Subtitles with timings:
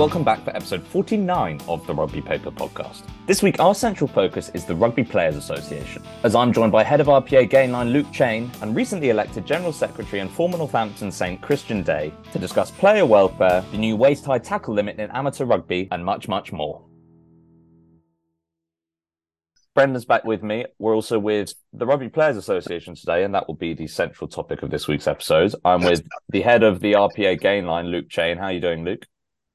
[0.00, 3.02] welcome back for episode 49 of the Rugby Paper podcast.
[3.26, 7.02] This week, our central focus is the Rugby Players Association, as I'm joined by head
[7.02, 11.82] of RPA Gainline Luke Cheyne and recently elected General Secretary and former Northampton Saint Christian
[11.82, 16.02] Day to discuss player welfare, the new waist high tackle limit in amateur rugby, and
[16.02, 16.82] much, much more.
[19.74, 20.64] Brendan's back with me.
[20.78, 24.62] We're also with the Rugby Players Association today, and that will be the central topic
[24.62, 25.54] of this week's episode.
[25.62, 28.38] I'm with the head of the RPA Gainline, Luke Cheyne.
[28.38, 29.04] How are you doing, Luke?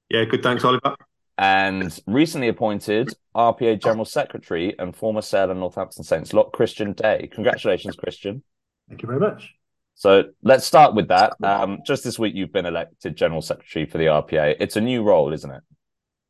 [0.09, 0.43] Yeah, good.
[0.43, 0.95] Thanks, Oliver.
[1.37, 7.29] And recently appointed RPA General Secretary and former Sale and Northampton Saints lock, Christian Day.
[7.33, 8.41] Congratulations, Christian.
[8.87, 9.53] Thank you very much.
[9.95, 11.33] So let's start with that.
[11.41, 14.55] Um, just this week, you've been elected General Secretary for the RPA.
[14.59, 15.63] It's a new role, isn't it?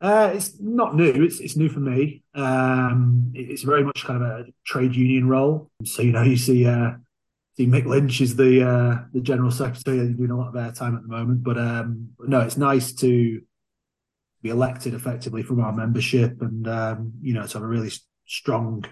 [0.02, 1.24] Uh, it's not new.
[1.24, 2.22] It's it's new for me.
[2.36, 5.72] Um, it's very much kind of a trade union role.
[5.84, 6.92] So you know, you see, uh,
[7.58, 10.06] see Mick Lynch is the uh, the general secretary.
[10.06, 11.44] He's doing a lot of airtime at the moment.
[11.44, 13.42] But um, no, it's nice to
[14.46, 17.92] be elected effectively from our membership, and um, you know, to have a really
[18.28, 18.86] strong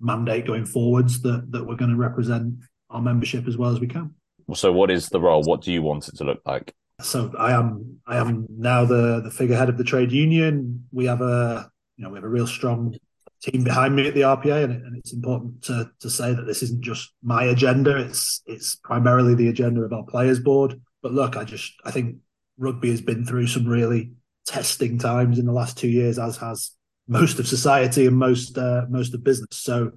[0.00, 2.54] mandate going forwards that that we're going to represent
[2.88, 4.14] our membership as well as we can.
[4.54, 5.42] So, what is the role?
[5.42, 6.74] What do you want it to look like?
[7.00, 10.86] so I am I am now the the figurehead of the trade union.
[10.92, 12.96] We have a you know we have a real strong
[13.42, 16.46] team behind me at the RPA, and, it, and it's important to to say that
[16.46, 17.96] this isn't just my agenda.
[17.96, 20.80] It's it's primarily the agenda of our players board.
[21.02, 22.16] But look, I just I think
[22.56, 24.12] rugby has been through some really
[24.46, 26.70] testing times in the last two years, as has
[27.08, 29.56] most of society and most uh, most of business.
[29.56, 29.92] So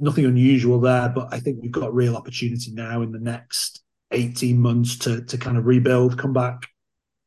[0.00, 4.58] nothing unusual there, but I think we've got real opportunity now in the next 18
[4.58, 6.66] months to to kind of rebuild, come back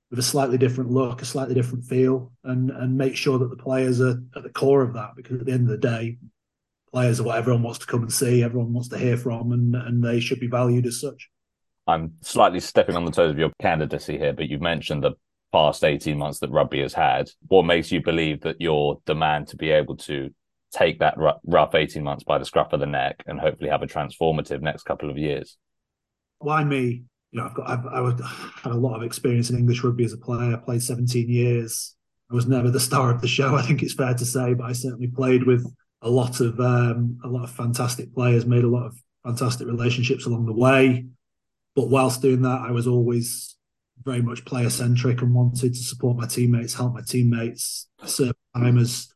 [0.09, 3.63] with a slightly different look, a slightly different feel, and and make sure that the
[3.63, 5.11] players are at the core of that.
[5.16, 6.17] Because at the end of the day,
[6.91, 9.75] players are what everyone wants to come and see, everyone wants to hear from, and
[9.75, 11.30] and they should be valued as such.
[11.88, 15.13] I'm slightly stepping on the toes of your candidacy here, but you've mentioned the
[15.51, 17.29] past 18 months that rugby has had.
[17.47, 20.29] What makes you believe that your demand to be able to
[20.71, 23.87] take that rough 18 months by the scruff of the neck and hopefully have a
[23.87, 25.57] transformative next couple of years?
[26.39, 27.03] why me?
[27.31, 28.19] You know, I've got I've, I've
[28.63, 30.53] had a lot of experience in English rugby as a player.
[30.53, 31.95] I played 17 years.
[32.31, 33.55] I was never the star of the show.
[33.57, 35.66] I think it's fair to say, but I certainly played with
[36.01, 38.45] a lot of um, a lot of fantastic players.
[38.45, 41.05] Made a lot of fantastic relationships along the way.
[41.75, 43.55] But whilst doing that, I was always
[44.03, 47.87] very much player centric and wanted to support my teammates, help my teammates.
[48.01, 49.07] I served time as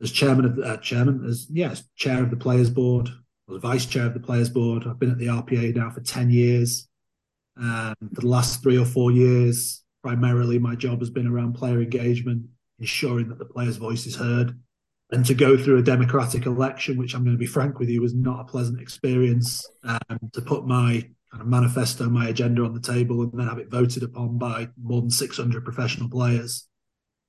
[0.00, 3.10] as chairman of the uh, chairman as yes chair of the players board
[3.48, 4.84] I was vice chair of the players board.
[4.86, 6.86] I've been at the RPA now for 10 years.
[7.56, 11.80] Um, for the last three or four years, primarily my job has been around player
[11.80, 12.46] engagement,
[12.78, 14.58] ensuring that the players' voice is heard.
[15.10, 18.02] And to go through a democratic election, which I'm going to be frank with you,
[18.02, 19.66] was not a pleasant experience.
[19.82, 23.58] Um, to put my kind of manifesto, my agenda on the table, and then have
[23.58, 26.66] it voted upon by more than 600 professional players.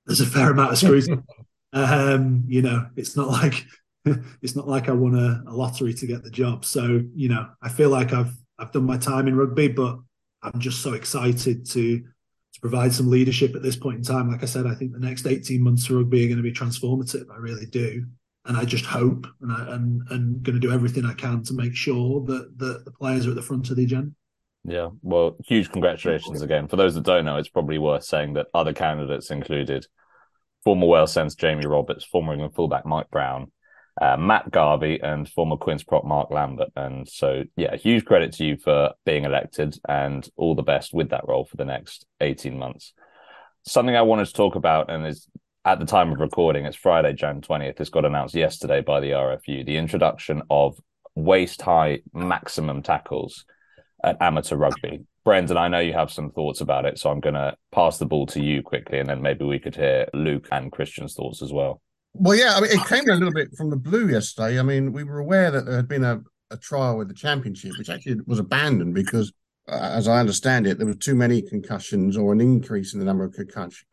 [0.06, 1.22] There's a fair amount of scrutiny.
[1.72, 3.66] um, you know, it's not like
[4.42, 6.64] it's not like I won a, a, lottery to get the job.
[6.64, 9.98] So, you know, I feel like I've I've done my time in rugby, but
[10.42, 14.30] I'm just so excited to to provide some leadership at this point in time.
[14.30, 16.52] Like I said, I think the next 18 months for rugby are going to be
[16.52, 17.30] transformative.
[17.32, 18.06] I really do.
[18.46, 21.54] And I just hope and I and, and going to do everything I can to
[21.54, 24.12] make sure that, that the players are at the front of the agenda.
[24.64, 26.68] Yeah, well, huge congratulations again.
[26.68, 29.86] For those that don't know, it's probably worth saying that other candidates included
[30.64, 33.50] former Wales Sense Jamie Roberts, former England fullback Mike Brown,
[34.00, 36.70] uh, Matt Garvey and former Quins prop Mark Lambert.
[36.76, 41.10] And so, yeah, huge credit to you for being elected and all the best with
[41.10, 42.92] that role for the next 18 months.
[43.66, 45.28] Something I wanted to talk about, and is
[45.64, 47.76] at the time of recording, it's Friday, Jan 20th.
[47.76, 50.78] This got announced yesterday by the RFU the introduction of
[51.14, 53.44] waist high maximum tackles
[54.02, 55.04] at amateur rugby.
[55.22, 58.06] Brendan, I know you have some thoughts about it, so I'm going to pass the
[58.06, 61.52] ball to you quickly, and then maybe we could hear Luke and Christian's thoughts as
[61.52, 61.82] well.
[62.14, 64.58] Well, yeah, I mean, it came a little bit from the blue yesterday.
[64.58, 67.72] I mean, we were aware that there had been a, a trial with the championship,
[67.76, 69.30] which actually was abandoned because,
[69.68, 73.04] uh, as I understand it, there were too many concussions or an increase in the
[73.04, 73.36] number of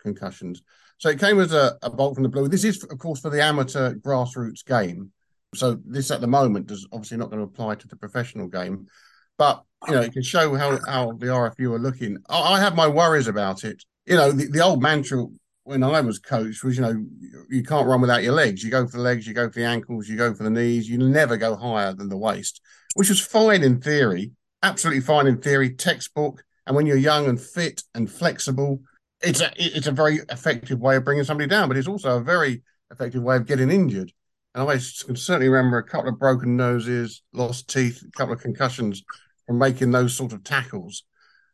[0.02, 0.64] concussions.
[0.98, 2.48] So it came as a, a bolt from the blue.
[2.48, 5.12] This is, of course, for the amateur grassroots game.
[5.54, 8.88] So this, at the moment, is obviously not going to apply to the professional game,
[9.38, 12.18] but you know, it can show how how the RFU are looking.
[12.30, 13.84] I, I have my worries about it.
[14.06, 15.26] You know, the, the old mantra
[15.64, 17.06] when I was coach was, you know,
[17.50, 18.64] you can't run without your legs.
[18.64, 20.90] You go for the legs, you go for the ankles, you go for the knees.
[20.90, 22.62] You never go higher than the waist,
[22.96, 24.32] which was fine in theory,
[24.64, 26.44] absolutely fine in theory, textbook.
[26.66, 28.82] And when you're young and fit and flexible,
[29.22, 32.24] it's a it's a very effective way of bringing somebody down, but it's also a
[32.24, 34.12] very effective way of getting injured.
[34.54, 38.42] And I can certainly remember a couple of broken noses, lost teeth, a couple of
[38.42, 39.04] concussions
[39.46, 41.04] from making those sort of tackles.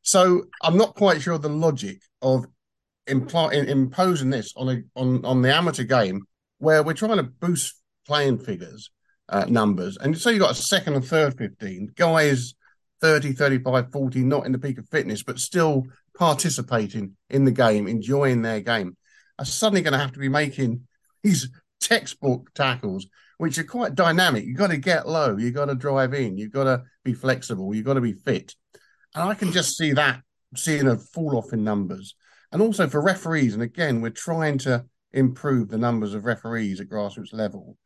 [0.01, 2.45] So I'm not quite sure the logic of
[3.07, 6.21] impl- imposing this on a on on the amateur game
[6.59, 7.75] where we're trying to boost
[8.05, 8.89] playing figures
[9.29, 12.55] uh, numbers, and so you've got a second and third 15 guys
[13.03, 15.85] 30, 35, 40, not in the peak of fitness, but still
[16.17, 18.97] participating in the game, enjoying their game,
[19.39, 20.87] are suddenly going to have to be making
[21.23, 21.49] these
[21.79, 23.07] textbook tackles,
[23.37, 24.45] which are quite dynamic.
[24.45, 27.73] You've got to get low, you've got to drive in, you've got to be flexible,
[27.73, 28.55] you've got to be fit.
[29.15, 30.21] And I can just see that
[30.55, 32.15] seeing a fall off in numbers.
[32.51, 36.87] And also for referees, and again, we're trying to improve the numbers of referees at
[36.87, 37.77] grassroots level.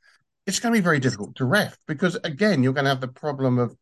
[0.46, 3.08] It's going to be very difficult to ref because again, you're going to have the
[3.08, 3.76] problem of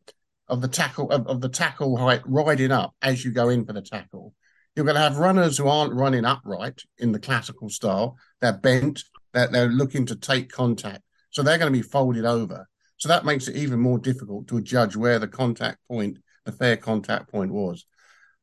[0.48, 3.72] of the tackle of, of the tackle height riding up as you go in for
[3.72, 4.34] the tackle.
[4.74, 8.16] You're going to have runners who aren't running upright in the classical style.
[8.40, 9.02] They're bent.
[9.32, 12.68] They're, they're looking to take contact, so they're going to be folded over.
[12.98, 16.76] So that makes it even more difficult to judge where the contact point, the fair
[16.76, 17.84] contact point was.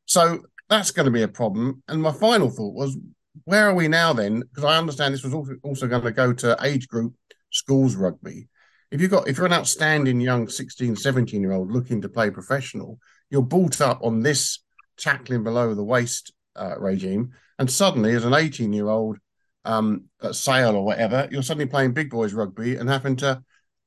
[0.06, 1.82] So that's going to be a problem.
[1.88, 2.96] And my final thought was,
[3.44, 4.40] where are we now then?
[4.40, 7.14] Because I understand this was also, also going to go to age group
[7.50, 8.48] schools rugby
[8.94, 12.30] if you've got if you're an outstanding young 16 17 year old looking to play
[12.30, 12.98] professional
[13.28, 14.60] you're brought up on this
[14.96, 19.18] tackling below the waist uh, regime and suddenly as an 18 year old
[19.64, 23.42] um, at sale or whatever you're suddenly playing big boys rugby and having to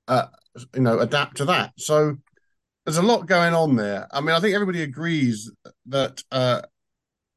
[0.10, 0.26] uh,
[0.74, 1.72] you know adapt to that.
[1.78, 2.18] So
[2.86, 4.08] there's a lot going on there.
[4.12, 5.52] I mean i think everybody agrees
[5.86, 6.64] that, uh,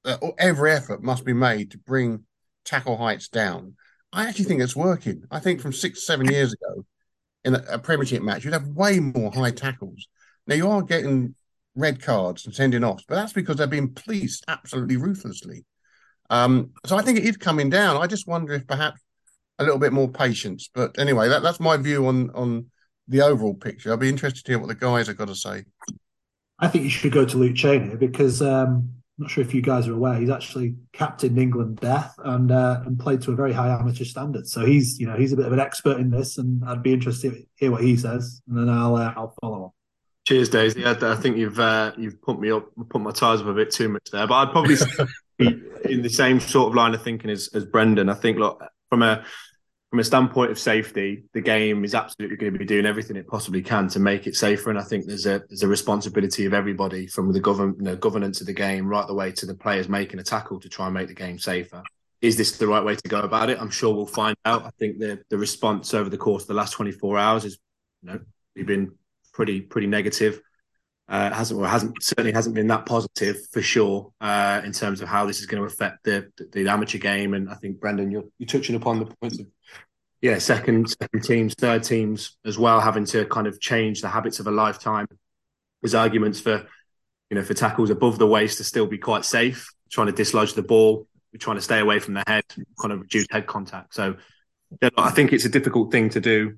[0.05, 2.25] that every effort must be made to bring
[2.65, 3.77] tackle heights down.
[4.13, 5.23] I actually think it's working.
[5.31, 6.85] I think from six seven years ago
[7.45, 10.07] in a, a Premiership match, you'd have way more high tackles.
[10.47, 11.35] Now you are getting
[11.77, 15.65] red cards and sending offs, but that's because they're being policed absolutely ruthlessly.
[16.29, 17.97] Um, so I think it is coming down.
[17.97, 19.01] I just wonder if perhaps
[19.59, 20.71] a little bit more patience.
[20.73, 22.67] But anyway, that, that's my view on on
[23.09, 23.91] the overall picture.
[23.91, 25.65] I'll be interested to hear what the guys have got to say.
[26.61, 29.87] I think you should go to Luke Cheyne because um, not sure if you guys
[29.87, 33.69] are aware, he's actually captained England Deaf and uh, and played to a very high
[33.69, 34.49] amateur standard.
[34.49, 36.93] So he's you know he's a bit of an expert in this, and I'd be
[36.93, 39.71] interested to hear what he says, and then I'll uh, I'll follow on.
[40.27, 40.85] Cheers, Daisy.
[40.85, 43.71] I, I think you've uh, you've pumped me up, put my tires up a bit
[43.71, 44.77] too much there, but I'd probably
[45.39, 48.09] be in the same sort of line of thinking as, as Brendan.
[48.09, 49.25] I think look from a
[49.91, 53.27] from a standpoint of safety, the game is absolutely going to be doing everything it
[53.27, 54.71] possibly can to make it safer.
[54.71, 57.97] And I think there's a there's a responsibility of everybody from the govern you know,
[57.97, 60.87] governance of the game right the way to the players making a tackle to try
[60.87, 61.83] and make the game safer.
[62.21, 63.59] Is this the right way to go about it?
[63.61, 64.65] I'm sure we'll find out.
[64.65, 67.59] I think the the response over the course of the last 24 hours has
[68.03, 68.21] you know
[68.65, 68.93] been
[69.33, 70.41] pretty pretty negative.
[71.11, 75.09] Uh, hasn't well, hasn't certainly hasn't been that positive for sure uh, in terms of
[75.09, 77.35] how this is going to affect the, the, the amateur game.
[77.35, 79.47] And I think Brendan, you're you're touching upon the points of
[80.21, 84.39] yeah, second second teams, third teams as well, having to kind of change the habits
[84.39, 85.07] of a lifetime.
[85.83, 86.65] There's arguments for,
[87.31, 90.53] you know, for tackles above the waist to still be quite safe, trying to dislodge
[90.53, 91.09] the ball,
[91.39, 92.45] trying to stay away from the head,
[92.81, 93.95] kind of reduce head contact.
[93.95, 94.17] So
[94.97, 96.57] I think it's a difficult thing to do.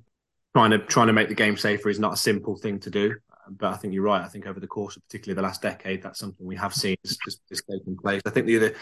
[0.54, 3.14] Trying to trying to make the game safer is not a simple thing to do.
[3.50, 4.22] But I think you're right.
[4.22, 6.96] I think over the course of particularly the last decade, that's something we have seen
[7.04, 7.18] is,
[7.50, 8.22] is taking place.
[8.24, 8.74] I think the other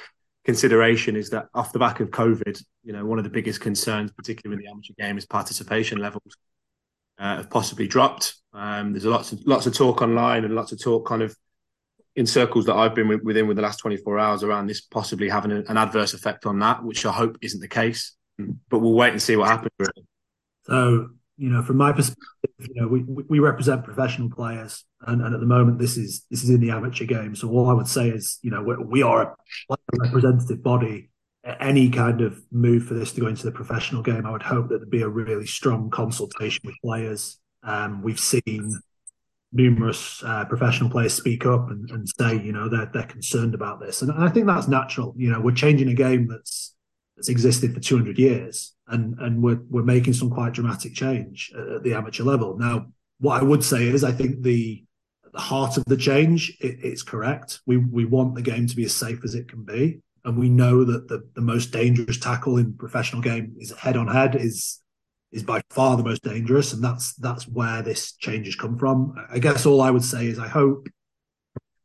[0.44, 4.12] consideration is that off the back of COVID, you know, one of the biggest concerns,
[4.12, 6.36] particularly in the amateur game, is participation levels
[7.18, 8.36] uh, have possibly dropped.
[8.52, 11.37] Um, there's lots of lots of talk online and lots of talk kind of
[12.16, 15.52] in circles that I've been within with the last 24 hours around this possibly having
[15.52, 18.16] an adverse effect on that, which I hope isn't the case.
[18.68, 19.70] But we'll wait and see what happens.
[20.64, 25.35] So you know, from my perspective, you know, we we represent professional players, and, and
[25.35, 27.35] at the moment, this is this is in the amateur game.
[27.35, 29.35] So all I would say is, you know, we are
[29.70, 31.09] a representative body.
[31.59, 34.68] Any kind of move for this to go into the professional game, I would hope
[34.68, 37.38] that there'd be a really strong consultation with players.
[37.62, 38.78] Um, we've seen
[39.50, 43.80] numerous uh, professional players speak up and, and say, you know, they're they're concerned about
[43.80, 45.14] this, and I think that's natural.
[45.16, 46.75] You know, we're changing a game that's
[47.20, 51.82] that's existed for 200 years and and we're we're making some quite dramatic change at
[51.82, 52.56] the amateur level.
[52.58, 52.86] Now,
[53.18, 54.82] what I would say is, I think the
[55.30, 57.60] the heart of the change it, it's correct.
[57.66, 60.48] We we want the game to be as safe as it can be, and we
[60.48, 64.80] know that the the most dangerous tackle in professional game is head on head is
[65.30, 69.14] is by far the most dangerous, and that's that's where this change has come from.
[69.30, 70.88] I guess all I would say is I hope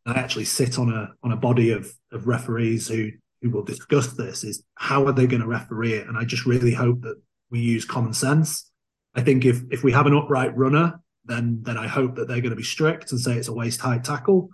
[0.05, 3.11] I actually sit on a on a body of of referees who
[3.45, 6.07] who will discuss this is how are they going to referee it?
[6.07, 7.21] And I just really hope that
[7.51, 8.71] we use common sense.
[9.13, 12.41] I think if if we have an upright runner, then then I hope that they're
[12.41, 14.49] going to be strict and say it's a waist high tackle.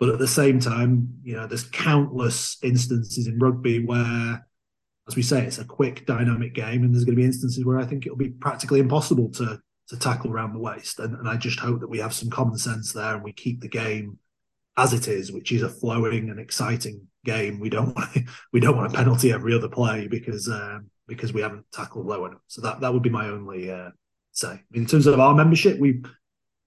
[0.00, 4.44] But at the same time, you know, there's countless instances in rugby where,
[5.06, 7.78] as we say, it's a quick, dynamic game, and there's going to be instances where
[7.78, 10.98] I think it'll be practically impossible to to tackle around the waist.
[10.98, 13.60] And, and I just hope that we have some common sense there and we keep
[13.60, 14.18] the game
[14.76, 17.60] as it is, which is a flowing and exciting game.
[17.60, 21.32] We don't want to, we don't want a penalty every other play because um, because
[21.32, 22.40] we haven't tackled low enough.
[22.46, 23.90] So that that would be my only uh,
[24.32, 24.60] say.
[24.72, 26.02] In terms of our membership, we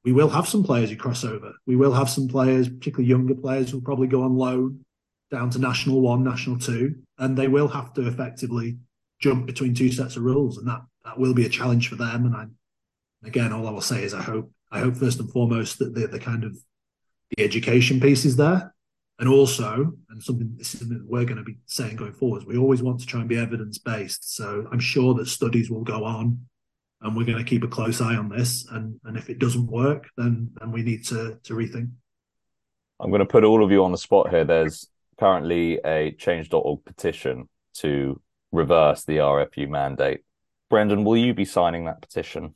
[0.03, 1.53] we will have some players who cross over.
[1.65, 4.85] We will have some players, particularly younger players, who'll probably go on loan
[5.29, 8.77] down to National One, National Two, and they will have to effectively
[9.19, 12.25] jump between two sets of rules, and that that will be a challenge for them.
[12.25, 12.45] And I,
[13.27, 16.07] again, all I will say is I hope I hope first and foremost that the,
[16.07, 16.57] the kind of
[17.35, 18.73] the education piece is there,
[19.19, 22.43] and also, and something this is something that we're going to be saying going forward,
[22.43, 24.35] is we always want to try and be evidence based.
[24.35, 26.39] So I'm sure that studies will go on,
[27.01, 28.67] and we're going to keep a close eye on this.
[28.71, 31.89] And and if it doesn't work, then then we need to to rethink.
[32.99, 34.45] I'm going to put all of you on the spot here.
[34.45, 34.87] There's
[35.19, 38.19] currently a change.org petition to
[38.51, 40.21] reverse the RFU mandate.
[40.69, 42.55] Brendan, will you be signing that petition?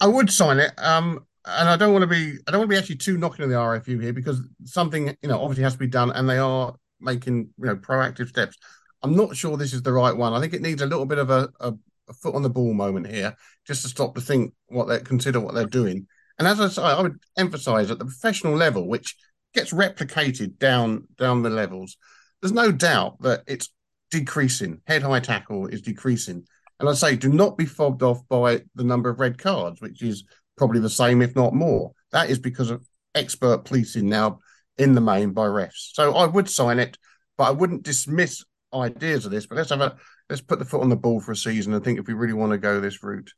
[0.00, 0.72] I would sign it.
[0.78, 3.44] Um, and I don't want to be I don't want to be actually too knocking
[3.44, 6.38] on the RFU here because something you know obviously has to be done, and they
[6.38, 8.56] are making you know proactive steps.
[9.02, 10.32] I'm not sure this is the right one.
[10.32, 11.74] I think it needs a little bit of a, a,
[12.08, 13.34] a foot on the ball moment here,
[13.66, 16.06] just to stop to think what they consider what they're doing.
[16.38, 19.14] And as I say, I would emphasise at the professional level, which
[19.52, 21.96] gets replicated down down the levels.
[22.40, 23.70] There's no doubt that it's
[24.10, 24.80] decreasing.
[24.86, 26.46] Head high tackle is decreasing.
[26.80, 30.02] And I say, do not be fobbed off by the number of red cards, which
[30.02, 30.24] is
[30.56, 31.92] probably the same, if not more.
[32.12, 34.40] That is because of expert policing now
[34.78, 35.92] in the main by refs.
[35.92, 36.98] So I would sign it,
[37.36, 39.46] but I wouldn't dismiss ideas of this.
[39.46, 39.96] But let's have a
[40.28, 42.32] let's put the foot on the ball for a season and think if we really
[42.32, 43.32] want to go this route.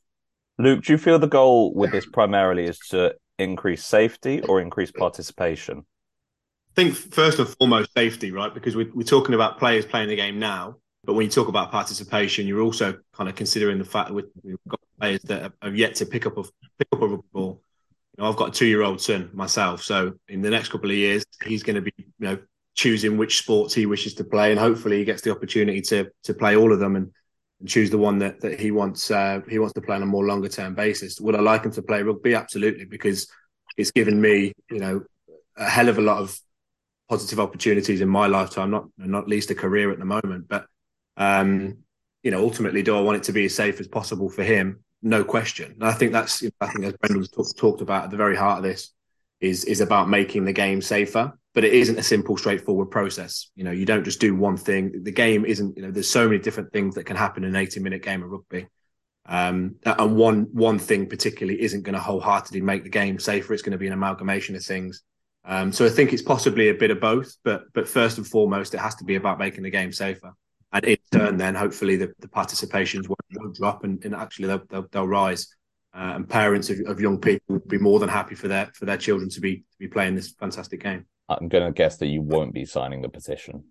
[0.58, 4.90] Luke, do you feel the goal with this primarily is to increase safety or increase
[4.90, 5.78] participation?
[5.78, 8.52] I think first and foremost safety, right?
[8.52, 11.70] Because we're, we're talking about players playing the game now, but when you talk about
[11.70, 15.94] participation, you're also kind of considering the fact that we've got players that have yet
[15.96, 17.62] to pick up a pick up a rugby ball.
[18.16, 20.90] You know, I've got a two year old son myself, so in the next couple
[20.90, 22.38] of years, he's going to be, you know,
[22.74, 26.34] choosing which sports he wishes to play, and hopefully he gets the opportunity to to
[26.34, 27.10] play all of them and,
[27.60, 30.06] and choose the one that that he wants uh, he wants to play on a
[30.06, 31.20] more longer term basis.
[31.20, 32.34] Would I like him to play rugby?
[32.34, 33.28] Absolutely, because
[33.76, 35.02] it's given me, you know,
[35.56, 36.38] a hell of a lot of
[37.08, 40.48] positive opportunities in my lifetime, not not least a career at the moment.
[40.48, 40.66] But
[41.16, 41.78] um,
[42.22, 44.82] you know, ultimately, do I want it to be as safe as possible for him?
[45.02, 45.72] No question.
[45.72, 48.58] And I think that's I think as Brendan's talk, talked about at the very heart
[48.58, 48.92] of this
[49.40, 51.38] is is about making the game safer.
[51.54, 53.50] But it isn't a simple, straightforward process.
[53.54, 55.02] You know, you don't just do one thing.
[55.04, 55.76] The game isn't.
[55.76, 58.22] You know, there's so many different things that can happen in an 80 minute game
[58.22, 58.66] of rugby.
[59.24, 63.54] Um, and one one thing particularly isn't going to wholeheartedly make the game safer.
[63.54, 65.02] It's going to be an amalgamation of things.
[65.44, 68.74] Um, so I think it's possibly a bit of both, but but first and foremost,
[68.74, 70.34] it has to be about making the game safer
[70.72, 74.62] and in turn, then hopefully the, the participations won't, won't drop and, and actually they'll,
[74.68, 75.48] they'll, they'll rise.
[75.94, 78.84] Uh, and parents of, of, young people would be more than happy for their for
[78.84, 81.06] their children to be to be playing this fantastic game.
[81.26, 83.64] I'm going to guess that you won't be signing the petition.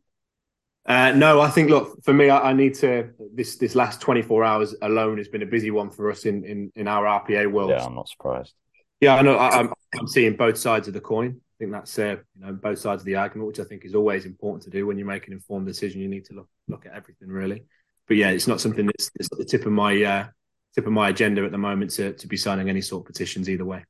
[0.87, 2.29] Uh, no, I think look for me.
[2.29, 3.09] I, I, need to.
[3.33, 6.71] This this last 24 hours alone has been a busy one for us in in,
[6.75, 7.69] in our RPA world.
[7.69, 8.53] Yeah, I'm not surprised.
[9.01, 9.35] Yeah, I know.
[9.35, 11.41] I, I'm, I'm seeing both sides of the coin.
[11.55, 13.95] I think that's uh, you know both sides of the argument, which I think is
[13.95, 16.01] always important to do when you make an informed decision.
[16.01, 17.63] You need to look look at everything really.
[18.07, 20.27] But yeah, it's not something that's, that's at the tip of my uh,
[20.75, 23.49] tip of my agenda at the moment to to be signing any sort of petitions
[23.49, 23.85] either way.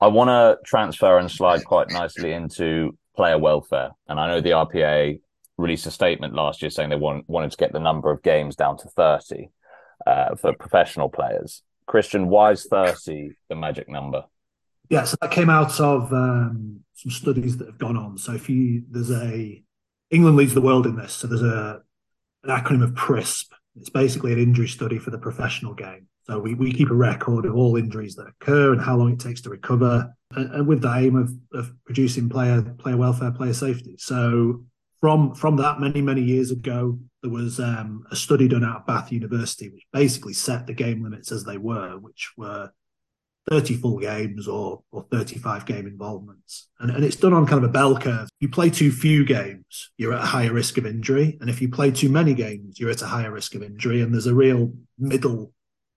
[0.00, 4.50] I want to transfer and slide quite nicely into player welfare, and I know the
[4.50, 5.18] RPA
[5.58, 8.54] released a statement last year saying they want, wanted to get the number of games
[8.54, 9.50] down to thirty
[10.06, 11.62] uh, for professional players.
[11.86, 14.24] Christian, why is thirty the magic number?
[14.88, 18.18] Yeah, so that came out of um, some studies that have gone on.
[18.18, 19.62] So if you there's a
[20.10, 21.12] England leads the world in this.
[21.12, 21.82] So there's a
[22.44, 23.52] an acronym of PRISP.
[23.76, 26.06] It's basically an injury study for the professional game.
[26.24, 29.20] So we, we keep a record of all injuries that occur and how long it
[29.20, 33.54] takes to recover, and, and with the aim of, of producing player player welfare, player
[33.54, 33.96] safety.
[33.98, 34.64] So
[35.00, 38.86] from from that many many years ago, there was um, a study done out of
[38.86, 42.70] Bath University, which basically set the game limits as they were, which were
[43.48, 46.68] 30 full games or or 35 game involvements.
[46.80, 48.28] And, and it's done on kind of a bell curve.
[48.40, 51.38] You play too few games, you're at a higher risk of injury.
[51.40, 54.02] And if you play too many games, you're at a higher risk of injury.
[54.02, 55.52] And there's a real middle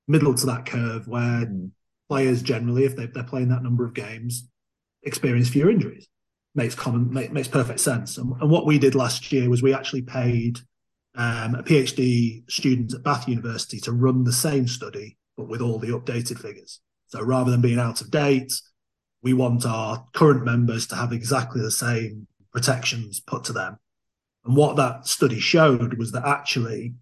[0.07, 1.71] middle to that curve where mm.
[2.09, 4.47] players generally, if they, they're playing that number of games,
[5.03, 6.07] experience fewer injuries.
[6.55, 8.17] Makes common make, makes perfect sense.
[8.17, 10.59] And, and, what we did last year was we actually paid
[11.15, 15.77] um, a PhD student at Bath University to run the same study, but with all
[15.77, 16.81] the updated figures.
[17.09, 18.53] So rather than being out of date,
[19.21, 23.77] we want our current members to have exactly the same protections put to them.
[24.45, 26.93] And what that study showed was that actually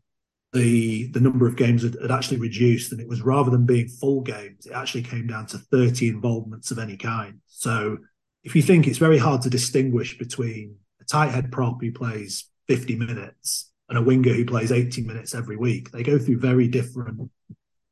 [0.54, 3.88] the the number of games had, had, actually reduced, and it was rather than being
[3.88, 7.40] full games, it actually came down to 30 involvements of any kind.
[7.48, 7.98] So
[8.44, 12.46] if you think it's very hard to distinguish between a tight head prop who plays
[12.70, 16.70] 50 minutes and a winger who plays 80 minutes every week, they go through very
[16.70, 17.30] different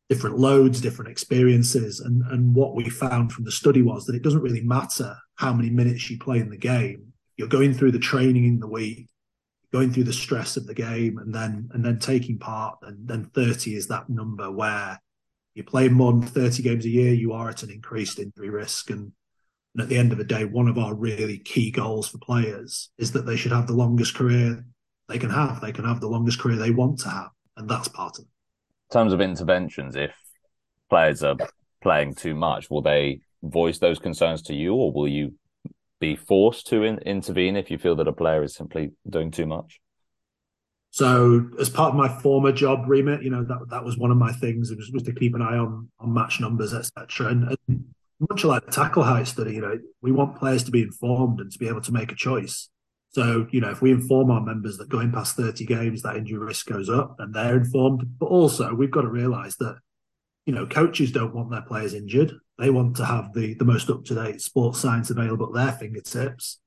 [0.10, 2.00] different loads, different experiences.
[2.00, 5.54] And, and what we found from the study was that it doesn't really matter how
[5.54, 7.14] many minutes you play in the game.
[7.38, 9.10] You're going through the training in the week,
[9.74, 12.78] going through the stress of the game, and then and then taking part.
[12.84, 15.02] And then 30 is that number where
[15.54, 18.90] you're playing more than 30 games a year, you are at an increased injury risk.
[18.90, 19.12] And,
[19.74, 22.90] and at the end of the day, one of our really key goals for players
[22.98, 24.66] is that they should have the longest career
[25.10, 25.62] they can have.
[25.62, 27.30] They can have the longest career they want to have.
[27.58, 28.35] And that's part of it
[28.96, 30.16] terms of interventions, if
[30.90, 31.36] players are
[31.82, 35.34] playing too much, will they voice those concerns to you, or will you
[36.00, 39.46] be forced to in- intervene if you feel that a player is simply doing too
[39.46, 39.82] much?
[40.92, 44.18] So, as part of my former job remit, you know that that was one of
[44.18, 44.72] my things.
[44.72, 47.28] It was, was to keep an eye on on match numbers, etc.
[47.28, 47.84] And, and
[48.30, 51.52] much like the tackle height study, you know, we want players to be informed and
[51.52, 52.70] to be able to make a choice.
[53.16, 56.38] So, you know, if we inform our members that going past 30 games, that injury
[56.38, 58.04] risk goes up and they're informed.
[58.20, 59.78] But also, we've got to realize that,
[60.46, 62.34] you know, coaches don't want their players injured.
[62.60, 65.72] They want to have the, the most up to date sports science available at their
[65.72, 66.60] fingertips.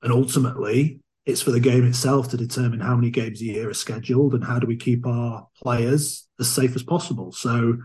[0.00, 3.74] And ultimately, it's for the game itself to determine how many games a year are
[3.74, 7.32] scheduled and how do we keep our players as safe as possible.
[7.32, 7.76] So,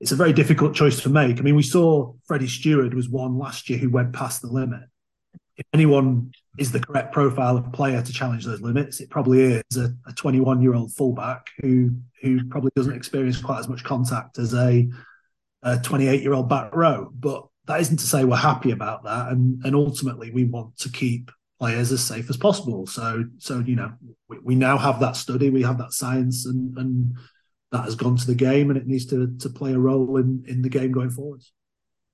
[0.00, 1.38] it's a very difficult choice to make.
[1.38, 4.80] I mean, we saw Freddie Steward was one last year who went past the limit
[5.56, 9.76] if anyone is the correct profile of player to challenge those limits, it probably is
[9.76, 11.90] a 21 year old fullback who
[12.22, 14.88] who probably doesn't experience quite as much contact as a
[15.82, 17.10] 28 year old back row.
[17.12, 20.88] But that isn't to say we're happy about that, and and ultimately we want to
[20.88, 22.86] keep players as safe as possible.
[22.86, 23.92] So so you know
[24.28, 27.14] we, we now have that study, we have that science, and and
[27.72, 30.44] that has gone to the game, and it needs to to play a role in
[30.46, 31.52] in the game going forwards.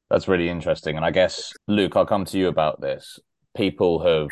[0.09, 3.21] That's really interesting, and I guess Luke, I'll come to you about this
[3.57, 4.29] people have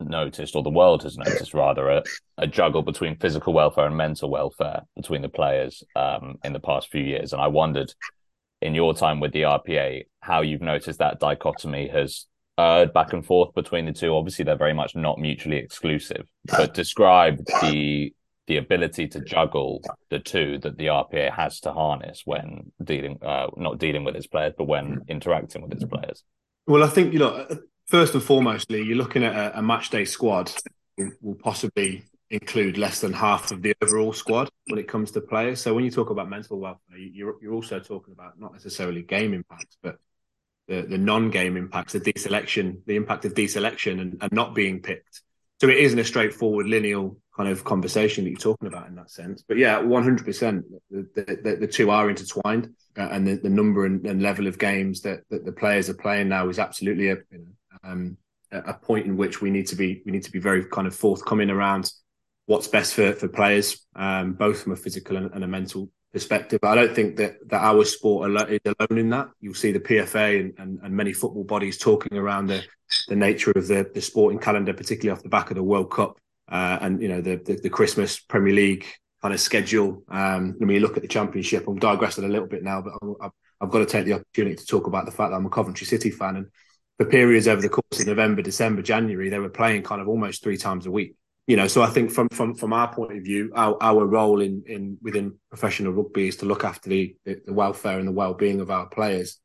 [0.00, 2.02] noticed, or the world has noticed rather, a,
[2.38, 6.90] a juggle between physical welfare and mental welfare between the players um, in the past
[6.90, 7.32] few years.
[7.32, 7.92] And I wondered,
[8.60, 12.26] in your time with the RPA, how you've noticed that dichotomy has
[12.58, 14.14] erred back and forth between the two.
[14.14, 18.12] Obviously, they're very much not mutually exclusive, but describe the
[18.48, 23.48] the ability to juggle the two that the RPA has to harness when dealing, uh,
[23.58, 26.24] not dealing with its players, but when interacting with its players.
[26.66, 27.46] Well, I think you know
[27.88, 30.52] first and foremostly, you're looking at a, a match day squad
[31.20, 35.60] will possibly include less than half of the overall squad when it comes to players.
[35.60, 39.32] So when you talk about mental welfare, you're you're also talking about not necessarily game
[39.32, 39.98] impacts, but
[40.66, 45.22] the, the non-game impacts, the deselection, the impact of deselection and, and not being picked.
[45.60, 49.10] So it isn't a straightforward lineal kind of conversation that you're talking about in that
[49.10, 49.42] sense.
[49.42, 54.06] But yeah, 100%, the, the, the two are intertwined uh, and the, the number and,
[54.06, 57.38] and, level of games that, that the players are playing now is absolutely a, you
[57.38, 57.46] know,
[57.84, 58.16] um,
[58.50, 60.94] a point in which we need to be we need to be very kind of
[60.94, 61.92] forthcoming around
[62.46, 66.60] what's best for for players, um, both from a physical and, and, a mental perspective.
[66.62, 69.28] I don't think that that our sport is alone in that.
[69.40, 72.64] You'll see the PFA and, and, and, many football bodies talking around the
[73.08, 76.18] the nature of the the sporting calendar, particularly off the back of the World Cup
[76.50, 78.86] uh, and you know the, the, the Christmas Premier League
[79.20, 80.02] kind of schedule.
[80.08, 83.32] Um, when you look at the Championship, I'm digressing a little bit now, but I've,
[83.60, 85.86] I've got to take the opportunity to talk about the fact that I'm a Coventry
[85.86, 86.46] City fan and
[86.98, 90.42] for periods over the course of November, December, January, they were playing kind of almost
[90.42, 91.14] three times a week.
[91.46, 94.42] You know, so I think from from from our point of view, our, our role
[94.42, 98.34] in in within professional rugby is to look after the the, welfare and the well
[98.34, 99.40] being of our players,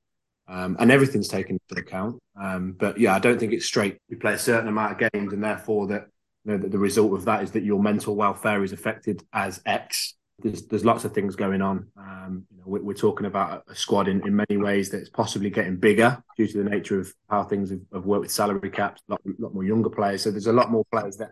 [0.50, 2.20] um, and everything's taken into account.
[2.36, 4.00] Um, but yeah, I don't think it's straight.
[4.10, 6.08] We play a certain amount of games, and therefore that
[6.44, 9.62] you know, the, the result of that is that your mental welfare is affected as
[9.66, 11.88] X there's there's lots of things going on.
[11.98, 15.50] Um, you know, we're, we're, talking about a squad in, in many ways that's possibly
[15.50, 19.02] getting bigger due to the nature of how things have, have worked with salary caps.
[19.08, 21.32] A lot, lot, more younger players, so there's a lot more players that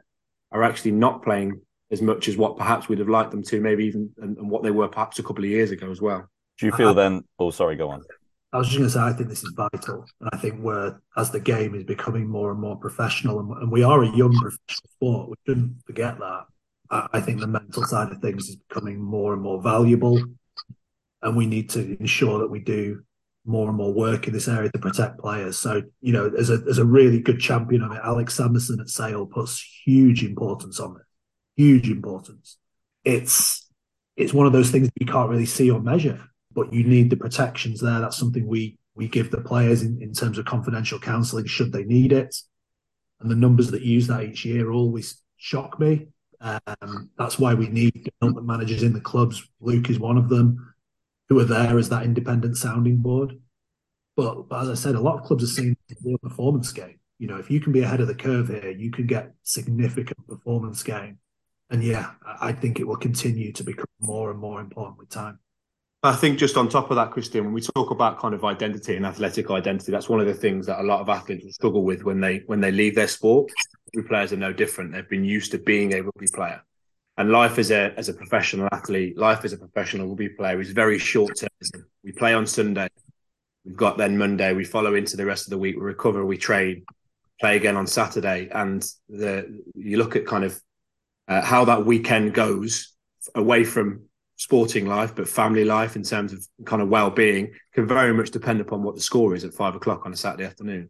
[0.51, 3.85] are actually not playing as much as what perhaps we'd have liked them to, maybe
[3.85, 6.27] even and, and what they were perhaps a couple of years ago as well.
[6.57, 7.23] Do you feel then?
[7.37, 8.01] Oh, sorry, go on.
[8.53, 10.05] I was just going to say, I think this is vital.
[10.19, 13.71] And I think we're, as the game is becoming more and more professional, and, and
[13.71, 16.45] we are a young professional sport, we shouldn't forget that.
[16.91, 20.21] I think the mental side of things is becoming more and more valuable,
[21.21, 23.03] and we need to ensure that we do
[23.45, 25.57] more and more work in this area to protect players.
[25.57, 28.89] So, you know, as a as a really good champion of it, Alex Sanderson at
[28.89, 31.03] Sale puts huge importance on it.
[31.55, 32.57] Huge importance.
[33.03, 33.69] It's
[34.17, 37.15] it's one of those things you can't really see or measure, but you need the
[37.15, 37.99] protections there.
[37.99, 41.85] That's something we we give the players in, in terms of confidential counselling should they
[41.85, 42.35] need it.
[43.21, 46.07] And the numbers that use that each year always shock me.
[46.41, 49.47] Um, that's why we need development managers in the clubs.
[49.59, 50.73] Luke is one of them,
[51.29, 53.39] who are there as that independent sounding board.
[54.17, 56.99] But, but as I said, a lot of clubs are seeing real performance gain.
[57.19, 60.27] You know, if you can be ahead of the curve here, you can get significant
[60.27, 61.19] performance gain.
[61.69, 65.39] And yeah, I think it will continue to become more and more important with time.
[66.03, 68.95] I think just on top of that, Christian, when we talk about kind of identity
[68.95, 72.03] and athletic identity, that's one of the things that a lot of athletes struggle with
[72.03, 73.51] when they when they leave their sport.
[73.93, 74.93] Rugby players are no different.
[74.93, 76.63] They've been used to being a rugby player,
[77.17, 80.71] and life as a as a professional athlete, life as a professional rugby player is
[80.71, 81.83] very short term.
[82.03, 82.87] We play on Sunday,
[83.63, 86.37] we've got then Monday, we follow into the rest of the week, we recover, we
[86.37, 86.83] train,
[87.39, 90.59] play again on Saturday, and the you look at kind of
[91.27, 92.95] uh, how that weekend goes
[93.35, 94.05] away from
[94.41, 98.59] sporting life, but family life in terms of kind of well-being can very much depend
[98.59, 100.89] upon what the score is at five o'clock on a Saturday afternoon.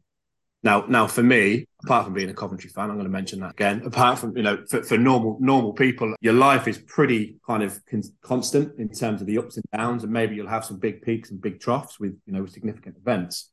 [0.63, 3.51] Now, now for me, apart from being a Coventry fan, I'm going to mention that
[3.51, 3.81] again.
[3.83, 7.77] Apart from you know, for, for normal normal people, your life is pretty kind of
[7.89, 11.01] con- constant in terms of the ups and downs, and maybe you'll have some big
[11.01, 13.51] peaks and big troughs with you know significant events.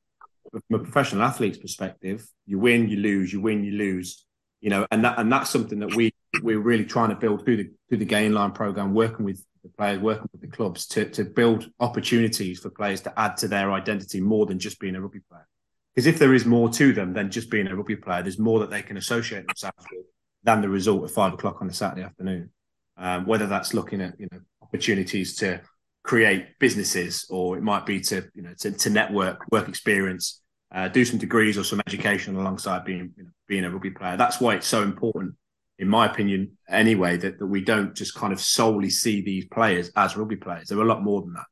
[0.52, 4.24] But from a professional athlete's perspective, you win, you lose, you win, you lose.
[4.60, 7.56] You know, and that and that's something that we we're really trying to build through
[7.56, 11.24] the through the Gainline program, working with the players, working with the clubs to, to
[11.24, 15.20] build opportunities for players to add to their identity more than just being a rugby
[15.30, 15.46] player.
[15.94, 18.60] Because if there is more to them than just being a rugby player, there's more
[18.60, 20.06] that they can associate themselves with
[20.44, 22.50] than the result at five o'clock on a Saturday afternoon.
[22.96, 25.60] Um, whether that's looking at you know opportunities to
[26.04, 30.40] create businesses, or it might be to you know to, to network, work experience,
[30.72, 34.16] uh, do some degrees or some education alongside being you know, being a rugby player.
[34.16, 35.34] That's why it's so important
[35.78, 39.90] in my opinion, anyway, that, that we don't just kind of solely see these players
[39.96, 40.68] as rugby players.
[40.68, 41.46] They're a lot more than that.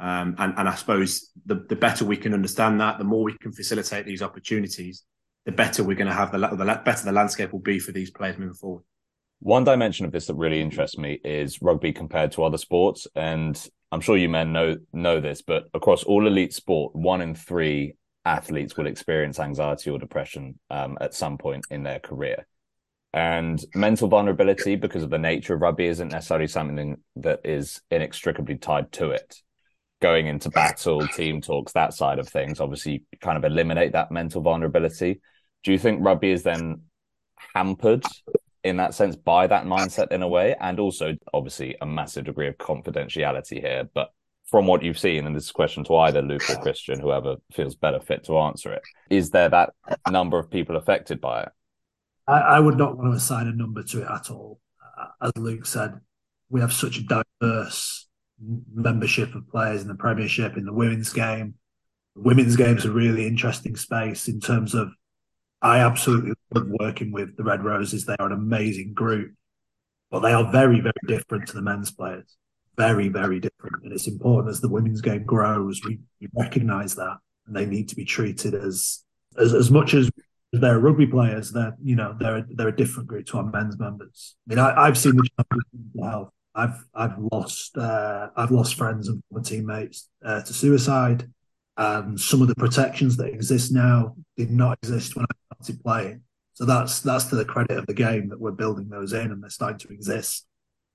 [0.00, 3.36] Um, and, and I suppose the, the better we can understand that, the more we
[3.38, 5.04] can facilitate these opportunities,
[5.44, 8.10] the better we're going to have the, the better the landscape will be for these
[8.10, 8.84] players moving forward.
[9.40, 13.60] One dimension of this that really interests me is rugby compared to other sports, and
[13.92, 17.94] I'm sure you men know know this, but across all elite sport, one in three
[18.24, 22.46] athletes will experience anxiety or depression um, at some point in their career.
[23.14, 28.56] And mental vulnerability, because of the nature of rugby, isn't necessarily something that is inextricably
[28.56, 29.36] tied to it.
[30.00, 34.42] Going into battle, team talks, that side of things, obviously, kind of eliminate that mental
[34.42, 35.20] vulnerability.
[35.64, 36.82] Do you think rugby is then
[37.54, 38.04] hampered
[38.62, 40.54] in that sense by that mindset in a way?
[40.60, 43.88] And also, obviously, a massive degree of confidentiality here.
[43.92, 44.10] But
[44.50, 47.36] from what you've seen, and this is a question to either Luke or Christian, whoever
[47.52, 49.70] feels better fit to answer it, is there that
[50.10, 51.48] number of people affected by it?
[52.28, 54.60] I, I, would not want to assign a number to it at all.
[54.98, 55.98] Uh, as Luke said,
[56.50, 58.06] we have such a diverse
[58.74, 61.54] membership of players in the Premiership, in the women's game.
[62.14, 64.90] The women's game is a really interesting space in terms of.
[65.60, 68.04] I absolutely love working with the Red Roses.
[68.04, 69.32] They are an amazing group,
[70.08, 72.36] but they are very, very different to the men's players.
[72.76, 73.82] Very, very different.
[73.82, 77.16] And it's important as the women's game grows, we, we recognise that,
[77.48, 79.02] and they need to be treated as
[79.36, 80.10] as, as much as
[80.52, 81.52] they're rugby players.
[81.52, 84.36] They're you know they're they're a different group to our men's members.
[84.48, 86.30] I mean, I, have seen the mental health.
[86.54, 91.30] I've I've lost uh, I've lost friends and teammates uh, to suicide,
[91.76, 96.22] and some of the protections that exist now did not exist when I started playing.
[96.54, 99.42] So that's that's to the credit of the game that we're building those in and
[99.42, 100.44] they're starting to exist.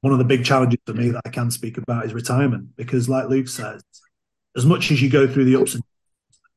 [0.02, 3.08] One of the big challenges for me that I can speak about is retirement because,
[3.08, 3.82] like Luke says,
[4.58, 5.84] as much as you go through the ups and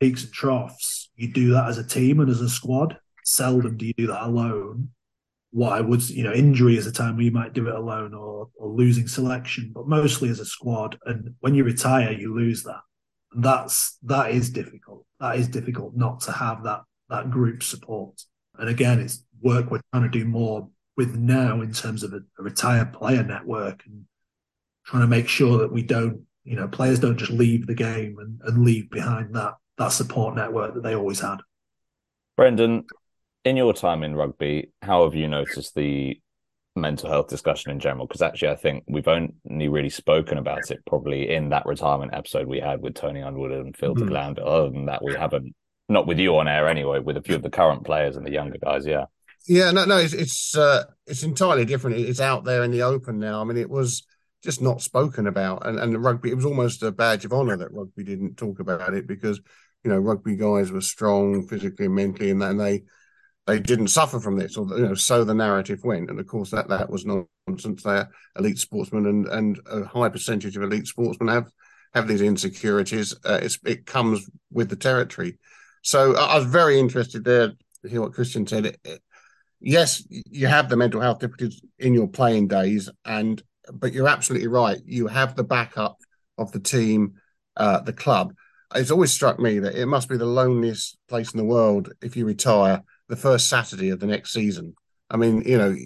[0.00, 2.98] peaks and troughs, you do that as a team and as a squad.
[3.24, 4.90] Seldom do you do that alone.
[5.64, 8.48] I would, you know, injury is a time where you might do it alone or,
[8.57, 10.98] or losing selection, but mostly as a squad.
[11.07, 12.81] And when you retire, you lose that.
[13.33, 15.07] And that's that is difficult.
[15.18, 18.22] That is difficult not to have that that group support.
[18.59, 22.20] And again, it's work we're trying to do more with now in terms of a,
[22.38, 24.05] a retired player network and
[24.87, 28.16] trying to make sure that we don't, you know, players don't just leave the game
[28.18, 31.39] and, and leave behind that that support network that they always had.
[32.37, 32.85] Brendan,
[33.45, 36.21] in your time in rugby, how have you noticed the
[36.75, 38.07] mental health discussion in general?
[38.07, 42.47] Because actually, I think we've only really spoken about it probably in that retirement episode
[42.47, 43.99] we had with Tony Underwood and Phil mm.
[43.99, 44.49] de Glanville.
[44.49, 45.55] Other than that, we haven't,
[45.89, 48.33] not with you on air anyway, with a few of the current players and the
[48.33, 48.87] younger guys.
[48.87, 49.05] Yeah.
[49.49, 51.99] Yeah, no, no, it's it's uh, it's entirely different.
[51.99, 53.41] It's out there in the open now.
[53.41, 54.05] I mean, it was
[54.43, 56.31] just not spoken about, and and the rugby.
[56.31, 59.41] It was almost a badge of honour that rugby didn't talk about it because
[59.87, 62.83] you know, rugby guys were strong physically and mentally, and, and they
[63.46, 66.11] they didn't suffer from this, or you know, so the narrative went.
[66.11, 67.85] And of course, that that was nonsense.
[67.85, 71.53] They're elite sportsmen, and and a high percentage of elite sportsmen have
[71.94, 73.14] have these insecurities.
[73.25, 75.38] Uh, it comes with the territory.
[75.83, 78.66] So I, I was very interested there to hear what Christian said.
[78.66, 79.01] It, it,
[79.61, 83.40] yes, you have the mental health difficulties in your playing days, and
[83.72, 84.81] but you're absolutely right.
[84.85, 85.99] You have the backup
[86.37, 87.20] of the team,
[87.57, 88.33] uh, the club
[88.74, 92.16] it's always struck me that it must be the loneliest place in the world if
[92.16, 94.74] you retire the first Saturday of the next season.
[95.11, 95.76] I mean, you know,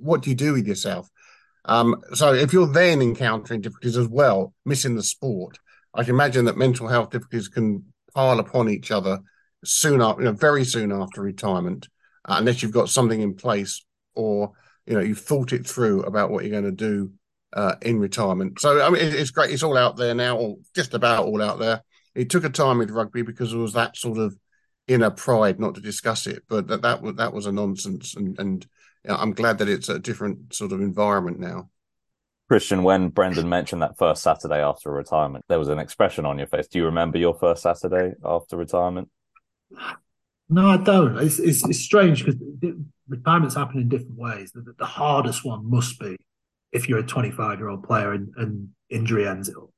[0.00, 1.08] what do you do with yourself?
[1.66, 5.58] Um, so if you're then encountering difficulties as well, missing the sport,
[5.92, 9.20] I can imagine that mental health difficulties can pile upon each other
[9.64, 11.88] soon after, you know, very soon after retirement,
[12.24, 14.52] uh, unless you've got something in place or
[14.86, 17.12] you know you've thought it through about what you're going to do
[17.52, 18.60] uh, in retirement.
[18.60, 19.50] So I mean, it's great.
[19.50, 21.82] It's all out there now, or just about all out there.
[22.18, 24.36] It took a time with rugby because there was that sort of
[24.88, 28.38] inner pride not to discuss it, but that that was that was a nonsense, and
[28.38, 28.66] and
[29.04, 31.70] you know, I'm glad that it's a different sort of environment now.
[32.48, 36.46] Christian, when Brendan mentioned that first Saturday after retirement, there was an expression on your
[36.46, 36.66] face.
[36.66, 39.10] Do you remember your first Saturday after retirement?
[40.48, 41.18] No, I don't.
[41.18, 42.40] It's it's, it's strange because
[43.06, 44.50] retirements happen in different ways.
[44.52, 46.16] The, the, hardest one must be
[46.72, 49.68] if you're a 25 year old player and, and, injury ends it up,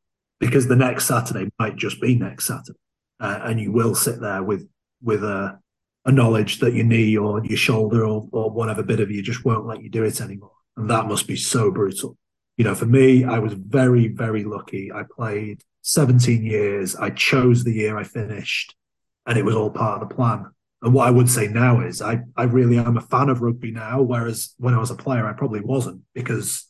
[0.40, 2.78] because the next Saturday might just be next Saturday,
[3.20, 4.68] uh, and you will sit there with
[5.02, 5.58] with a,
[6.04, 9.44] a knowledge that your knee or your shoulder or, or whatever bit of you just
[9.44, 12.16] won't let you do it anymore, and that must be so brutal.
[12.56, 14.90] You know, for me, I was very very lucky.
[14.92, 16.96] I played 17 years.
[16.96, 18.74] I chose the year I finished,
[19.26, 20.46] and it was all part of the plan
[20.82, 23.70] and what I would say now is I, I really am a fan of rugby
[23.70, 26.69] now, whereas when I was a player, I probably wasn't because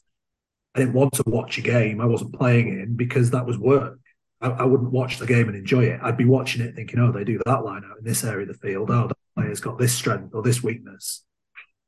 [0.74, 2.00] I didn't want to watch a game.
[2.00, 3.98] I wasn't playing in because that was work.
[4.40, 6.00] I, I, wouldn't watch the game and enjoy it.
[6.02, 8.48] I'd be watching it thinking, oh, they do that line out in this area of
[8.48, 8.90] the field.
[8.90, 11.24] Oh, that player's got this strength or this weakness.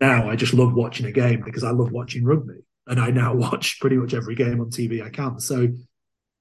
[0.00, 2.64] Now I just love watching a game because I love watching rugby.
[2.86, 5.38] And I now watch pretty much every game on TV I can.
[5.38, 5.68] So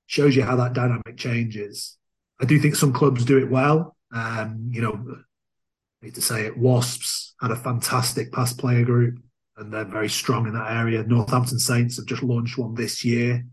[0.08, 1.98] shows you how that dynamic changes.
[2.42, 3.96] I do think some clubs do it well.
[4.14, 6.58] Um, you know, I need to say it.
[6.58, 9.20] Wasps had a fantastic pass player group,
[9.62, 11.04] and they're very strong in that area.
[11.04, 13.46] Northampton Saints have just launched one this year,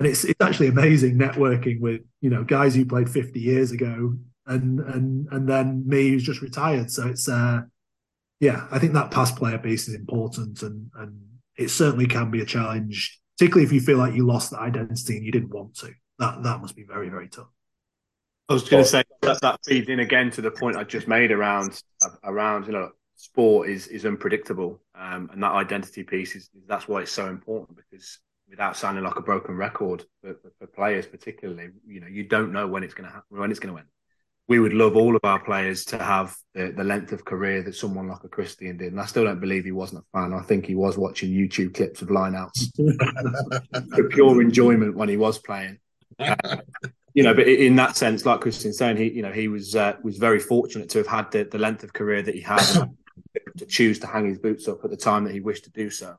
[0.00, 4.16] and it's it's actually amazing networking with you know guys who played 50 years ago,
[4.46, 6.90] and and and then me who's just retired.
[6.90, 7.60] So it's uh,
[8.40, 11.20] yeah, I think that past player piece is important, and and
[11.56, 15.16] it certainly can be a challenge, particularly if you feel like you lost that identity
[15.16, 15.92] and you didn't want to.
[16.18, 17.48] That that must be very very tough.
[18.48, 21.08] I was going to say that that feeds in again to the point I just
[21.08, 21.82] made around
[22.24, 27.02] around you know sport is is unpredictable, um, and that identity piece is that's why
[27.02, 31.70] it's so important because without sounding like a broken record for, for, for players, particularly,
[31.86, 33.88] you know, you don't know when it's going to happen, when it's going to end.
[34.48, 37.74] We would love all of our players to have the, the length of career that
[37.74, 40.32] someone like a Christian did, and I still don't believe he wasn't a fan.
[40.32, 42.70] I think he was watching YouTube clips of lineouts
[43.96, 45.78] for pure enjoyment when he was playing.
[46.20, 46.36] Uh,
[47.14, 49.94] you know, but in that sense, like Christian saying, he, you know, he was uh,
[50.04, 52.62] was very fortunate to have had the, the length of career that he had,
[53.58, 55.90] to choose to hang his boots up at the time that he wished to do
[55.90, 56.16] so.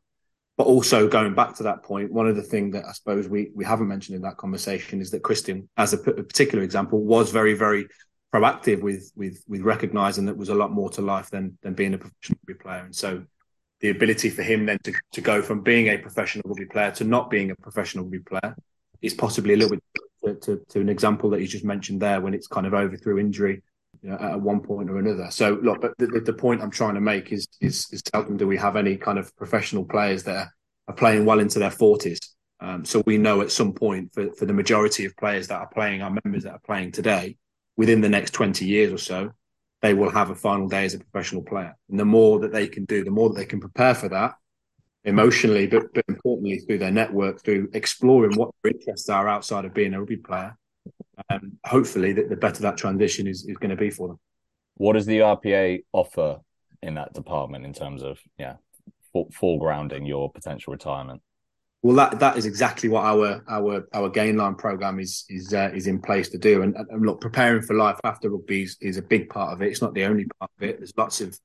[0.58, 3.52] But also going back to that point, one of the things that I suppose we
[3.56, 7.54] we haven't mentioned in that conversation is that Christian, as a, particular example, was very
[7.54, 7.88] very
[8.34, 11.94] proactive with with with recognizing that was a lot more to life than than being
[11.94, 13.24] a professional rugby player, and so
[13.80, 17.04] the ability for him then to, to go from being a professional rugby player to
[17.04, 18.56] not being a professional rugby player
[19.02, 19.84] is possibly a little bit
[20.24, 22.98] to, to, to, an example that you just mentioned there when it's kind of over
[22.98, 23.62] through injury
[24.08, 25.30] you know, at one point or another.
[25.32, 28.48] So look, but the, the point I'm trying to make is is is seldom do
[28.48, 30.48] we have any kind of professional players that
[30.88, 32.20] are playing well into their 40s.
[32.62, 35.68] Um, so we know at some point for, for the majority of players that are
[35.68, 37.36] playing, our members that are playing today,
[37.76, 39.32] within the next 20 years or so,
[39.82, 41.76] they will have a final day as a professional player.
[41.90, 44.36] And the more that they can do, the more that they can prepare for that,
[45.04, 49.74] emotionally, but, but importantly through their network, through exploring what their interests are outside of
[49.74, 50.58] being a rugby player.
[51.30, 54.20] Um, hopefully, that the better that transition is, is going to be for them.
[54.76, 56.40] What does the RPA offer
[56.82, 58.56] in that department in terms of yeah
[59.16, 61.22] foregrounding your potential retirement?
[61.84, 65.88] Well, that that is exactly what our our our Gainline program is is uh, is
[65.88, 66.64] in place to do.
[66.64, 69.68] And, and look, preparing for life after rugby is, is a big part of it.
[69.68, 70.78] It's not the only part of it.
[70.78, 71.38] There's lots of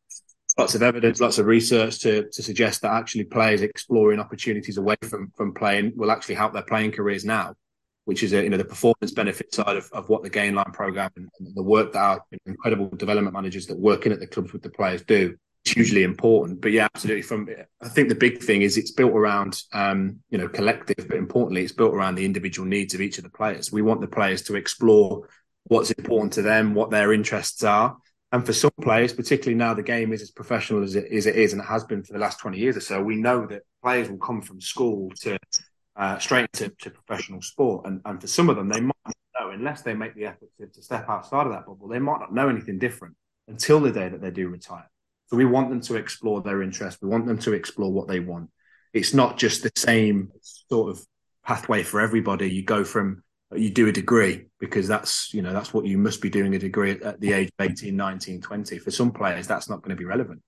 [0.59, 4.97] lots of evidence, lots of research to, to suggest that actually players exploring opportunities away
[5.03, 7.55] from from playing will actually help their playing careers now,
[8.05, 11.11] which is a, you know the performance benefit side of, of what the Gainline program
[11.17, 14.53] and, and the work that our incredible development managers that work in at the clubs
[14.53, 15.37] with the players do.
[15.65, 16.61] It's hugely important.
[16.61, 17.23] But yeah, absolutely.
[17.23, 17.49] From
[17.81, 21.63] I think the big thing is it's built around um, you know collective, but importantly,
[21.63, 23.73] it's built around the individual needs of each of the players.
[23.73, 25.29] We want the players to explore
[25.65, 27.97] what's important to them, what their interests are
[28.33, 31.37] and for some players, particularly now the game is as professional as it, as it
[31.37, 33.63] is, and it has been for the last 20 years or so, we know that
[33.83, 35.39] players will come from school to
[35.97, 37.87] uh, straight to, to professional sport.
[37.87, 40.49] And, and for some of them, they might not know, unless they make the effort
[40.59, 43.15] to, to step outside of that bubble, they might not know anything different
[43.49, 44.89] until the day that they do retire.
[45.27, 47.01] So we want them to explore their interests.
[47.01, 48.51] We want them to explore what they want.
[48.93, 50.31] It's not just the same
[50.71, 51.07] sort of
[51.45, 52.51] pathway for everybody.
[52.51, 53.23] You go from
[53.55, 56.59] you do a degree because that's you know that's what you must be doing a
[56.59, 59.91] degree at, at the age of 18 19 20 for some players that's not going
[59.91, 60.41] to be relevant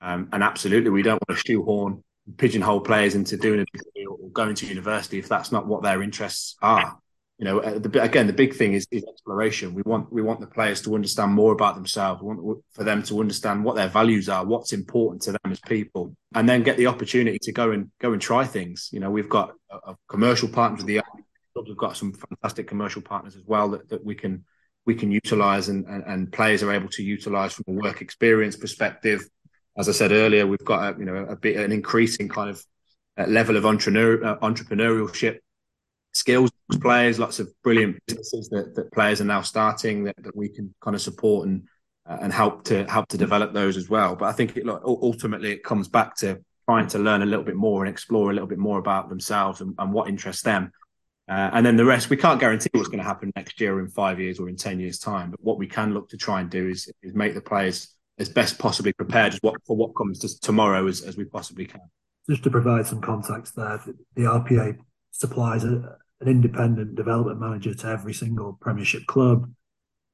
[0.00, 2.02] um, and absolutely we don't want to shoehorn
[2.36, 6.02] pigeonhole players into doing a degree or going to university if that's not what their
[6.02, 6.98] interests are.
[7.38, 9.72] You know uh, the, again the big thing is, is, exploration.
[9.72, 12.20] We want we want the players to understand more about themselves.
[12.20, 15.60] We want for them to understand what their values are what's important to them as
[15.60, 18.90] people and then get the opportunity to go and go and try things.
[18.92, 21.00] You know we've got a, a commercial partners with the
[21.66, 24.44] we've got some fantastic commercial partners as well that, that we can
[24.84, 28.56] we can utilize and, and, and players are able to utilize from a work experience
[28.56, 29.28] perspective
[29.78, 32.64] as i said earlier we've got a, you know a bit an increasing kind of
[33.16, 35.38] uh, level of entrepreneur, uh, entrepreneurship
[36.12, 40.48] skills players, lots of brilliant businesses that, that players are now starting that, that we
[40.48, 41.66] can kind of support and
[42.06, 44.16] uh, and help to help to develop those as well.
[44.16, 46.38] But I think it, ultimately it comes back to
[46.68, 49.60] trying to learn a little bit more and explore a little bit more about themselves
[49.60, 50.70] and, and what interests them.
[51.28, 53.80] Uh, and then the rest, we can't guarantee what's going to happen next year, or
[53.80, 55.30] in five years, or in ten years' time.
[55.30, 58.28] But what we can look to try and do is, is make the players as
[58.28, 61.80] best possibly prepared what for what comes to tomorrow as, as we possibly can.
[62.28, 63.80] Just to provide some context there,
[64.14, 64.78] the RPA
[65.12, 69.50] supplies a, an independent development manager to every single Premiership club,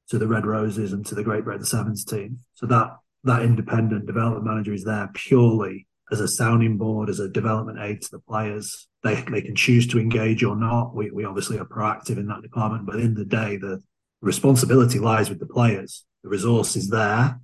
[0.09, 2.39] to the Red Roses and to the Great Britain Sevens team.
[2.53, 7.27] So that that independent development manager is there purely as a sounding board, as a
[7.27, 8.87] development aid to the players.
[9.03, 10.95] They they can choose to engage or not.
[10.95, 13.81] We we obviously are proactive in that department, but in the day, the
[14.21, 16.05] responsibility lies with the players.
[16.23, 17.39] The resource is there.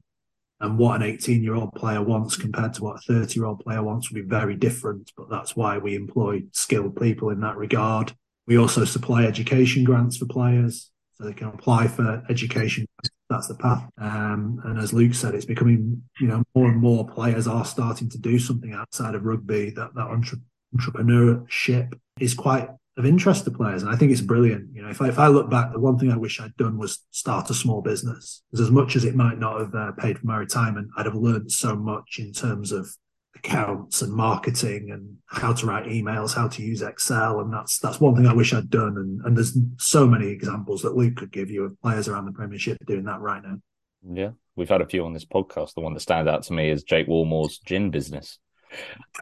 [0.61, 3.59] And what an 18 year old player wants compared to what a 30 year old
[3.59, 5.11] player wants will be very different.
[5.17, 8.13] But that's why we employ skilled people in that regard.
[8.47, 12.85] We also supply education grants for players so they can apply for education.
[13.29, 13.89] That's the path.
[13.97, 18.09] Um, and as Luke said, it's becoming, you know, more and more players are starting
[18.09, 19.69] to do something outside of rugby.
[19.71, 20.39] That that entre-
[20.75, 24.75] entrepreneurship is quite of interest to players, and I think it's brilliant.
[24.75, 26.77] You know, if I, if I look back, the one thing I wish I'd done
[26.77, 28.43] was start a small business.
[28.51, 31.15] Because as much as it might not have uh, paid for my retirement, I'd have
[31.15, 32.89] learned so much in terms of
[33.35, 37.39] accounts and marketing and how to write emails, how to use Excel.
[37.39, 38.97] And that's that's one thing I wish I'd done.
[38.97, 42.33] And, and there's so many examples that Luke could give you of players around the
[42.33, 43.57] Premiership doing that right now.
[44.03, 45.75] Yeah, we've had a few on this podcast.
[45.75, 48.37] The one that stands out to me is Jake Woolmore's gin business.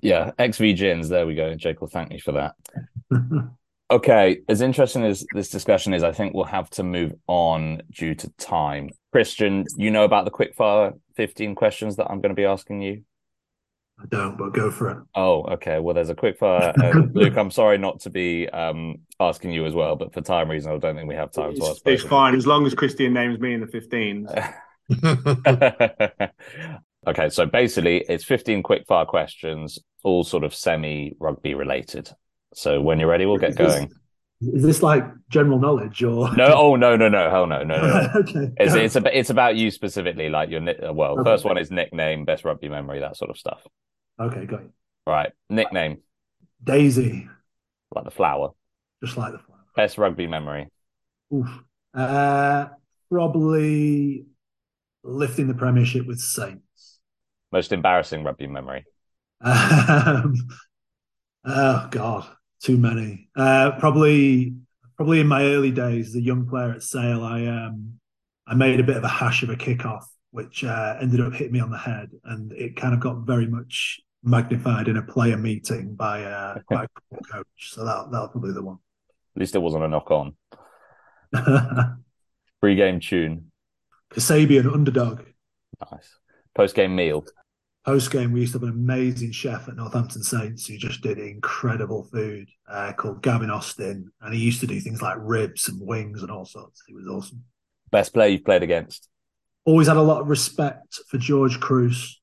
[0.02, 1.10] Yeah, XV Gins.
[1.10, 1.54] There we go.
[1.56, 2.56] Jake will thank me for that.
[3.92, 8.16] okay, as interesting as this discussion is, I think we'll have to move on due
[8.16, 8.90] to time.
[9.12, 13.04] Christian, you know about the quickfire 15 questions that I'm going to be asking you?
[14.02, 14.98] I don't, but go for it.
[15.14, 15.80] Oh, okay.
[15.80, 16.74] Well, there's a quickfire.
[16.82, 20.50] Uh, Luke, I'm sorry not to be um, asking you as well, but for time
[20.50, 21.82] reasons, I don't think we have time it's, to ask.
[21.86, 24.28] It's fine as long as Christian names me in the 15.
[27.08, 32.10] okay, so basically, it's 15 quickfire questions, all sort of semi rugby related.
[32.54, 33.90] So when you're ready, we'll get going.
[34.42, 36.54] Is this like general knowledge or no?
[36.54, 38.10] Oh no, no, no, hell no, no, no.
[38.16, 40.62] okay, it's it's about it's about you specifically, like your
[40.94, 41.20] well.
[41.20, 41.24] Okay.
[41.30, 43.62] First one is nickname, best rugby memory, that sort of stuff.
[44.20, 44.72] Okay, got you.
[45.06, 45.32] Right.
[45.50, 46.00] Nickname.
[46.64, 47.28] Daisy.
[47.94, 48.52] Like the flower.
[49.04, 49.60] Just like the flower.
[49.76, 50.68] Best rugby memory.
[51.34, 51.50] Oof.
[51.94, 52.68] Uh,
[53.10, 54.26] probably
[55.04, 57.00] lifting the premiership with Saints.
[57.52, 58.86] Most embarrassing rugby memory.
[59.42, 60.36] Um,
[61.46, 62.28] oh God,
[62.62, 63.30] too many.
[63.36, 64.56] Uh, probably,
[64.98, 68.00] probably in my early days, as a young player at Sale, I um,
[68.48, 71.54] I made a bit of a hash of a kickoff, which uh, ended up hitting
[71.54, 75.38] me on the head, and it kind of got very much magnified in a player
[75.38, 77.46] meeting by, uh, by a coach.
[77.58, 78.78] So that that was probably the one.
[79.36, 80.36] At least it wasn't a knock on.
[82.62, 83.52] Pre-game tune.
[84.12, 85.22] Kasabian underdog.
[85.92, 86.18] Nice.
[86.56, 87.24] Post-game meal.
[87.86, 91.18] Post game, we used to have an amazing chef at Northampton Saints who just did
[91.18, 95.80] incredible food uh, called Gavin Austin, and he used to do things like ribs and
[95.82, 96.84] wings and all sorts.
[96.88, 97.44] He was awesome.
[97.90, 99.08] Best player you've played against?
[99.66, 102.16] Always had a lot of respect for George Kruis.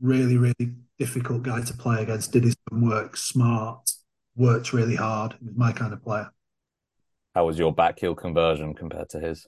[0.00, 2.32] Really, really difficult guy to play against.
[2.32, 3.90] Did his own work, smart,
[4.34, 5.34] worked really hard.
[5.40, 6.30] He was my kind of player.
[7.34, 9.46] How was your back heel conversion compared to his?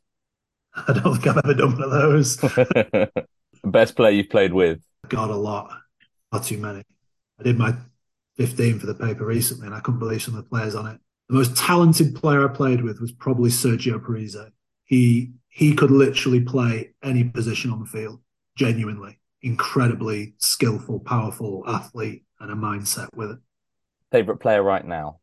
[0.75, 2.37] I don't think I've ever done one of those.
[3.65, 4.81] Best player you've played with?
[5.09, 5.71] God, a lot.
[6.33, 6.83] Not too many.
[7.39, 7.75] I did my
[8.37, 11.01] 15 for the paper recently, and I couldn't believe some of the players on it.
[11.29, 14.37] The most talented player I played with was probably Sergio Parisse.
[14.85, 18.21] He he could literally play any position on the field,
[18.57, 23.39] genuinely incredibly skillful, powerful athlete and a mindset with it.
[24.11, 25.21] Favorite player right now?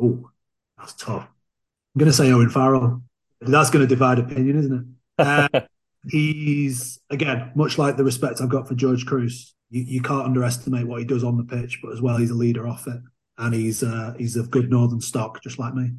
[0.00, 0.30] Oh,
[0.78, 1.22] that's tough.
[1.22, 3.02] I'm going to say Owen Farrell.
[3.40, 5.24] That's going to divide opinion, isn't it?
[5.26, 5.60] Uh,
[6.08, 9.52] he's again much like the respect I've got for George Kruis.
[9.70, 12.34] You, you, can't underestimate what he does on the pitch, but as well, he's a
[12.34, 13.00] leader off it,
[13.38, 15.92] and he's uh, he's of good northern stock, just like me.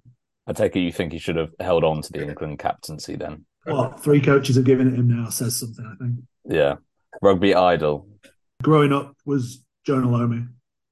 [0.47, 3.45] I take it you think he should have held on to the England captaincy then?
[3.65, 5.85] What three coaches have given it him now says something.
[5.85, 6.19] I think.
[6.45, 6.75] Yeah,
[7.21, 8.07] rugby idol.
[8.61, 10.47] Growing up was Jonah Lomu.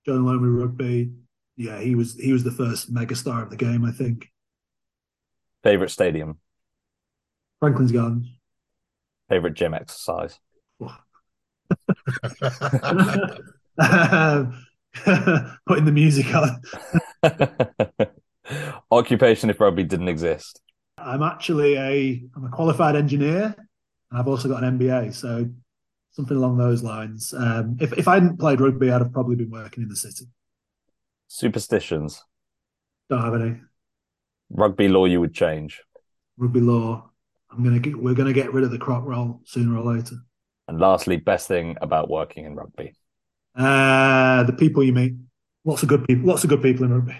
[0.05, 1.11] Jonah Lomu rugby.
[1.55, 3.85] Yeah, he was he was the first megastar of the game.
[3.85, 4.29] I think.
[5.63, 6.39] Favorite stadium.
[7.59, 8.27] Franklin's Gardens.
[9.33, 10.39] Favorite gym exercise.
[10.79, 10.93] Putting
[15.85, 16.61] the music on.
[18.91, 20.61] Occupation if rugby didn't exist.
[20.99, 23.55] I'm actually a I'm a qualified engineer,
[24.11, 25.15] and I've also got an MBA.
[25.15, 25.49] So
[26.11, 27.33] something along those lines.
[27.35, 30.25] Um, if if I hadn't played rugby, I'd have probably been working in the city.
[31.27, 32.23] Superstitions.
[33.09, 33.61] Don't have any.
[34.51, 35.81] Rugby law you would change.
[36.37, 37.09] Rugby law.
[37.55, 37.95] I'm gonna get.
[37.95, 40.15] We're gonna get rid of the croc roll sooner or later.
[40.67, 42.93] And lastly, best thing about working in rugby.
[43.55, 45.13] Uh, the people you meet.
[45.65, 46.25] Lots of good people.
[46.25, 47.15] Lots of good people in rugby.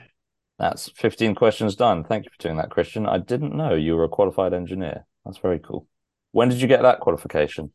[0.60, 2.04] That's 15 questions done.
[2.04, 3.06] Thank you for doing that, Christian.
[3.06, 5.06] I didn't know you were a qualified engineer.
[5.26, 5.88] That's very cool.
[6.32, 7.72] When did you get that qualification?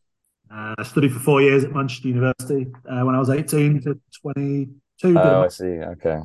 [0.51, 4.01] Uh, I studied for four years at Manchester University uh, when I was 18 to
[4.23, 5.19] 22.
[5.19, 5.65] Oh, I see.
[5.65, 6.19] Okay.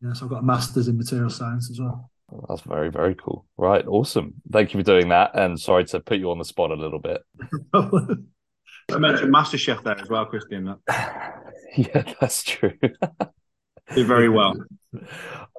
[0.00, 2.09] Yeah, so I've got a master's in material science as well.
[2.48, 3.46] That's very, very cool.
[3.56, 3.84] Right.
[3.86, 4.34] Awesome.
[4.50, 5.32] Thank you for doing that.
[5.34, 7.22] And sorry to put you on the spot a little bit.
[7.74, 10.74] I mentioned MasterChef there as well, Christian.
[10.88, 12.72] yeah, that's true.
[13.94, 14.54] Did very well.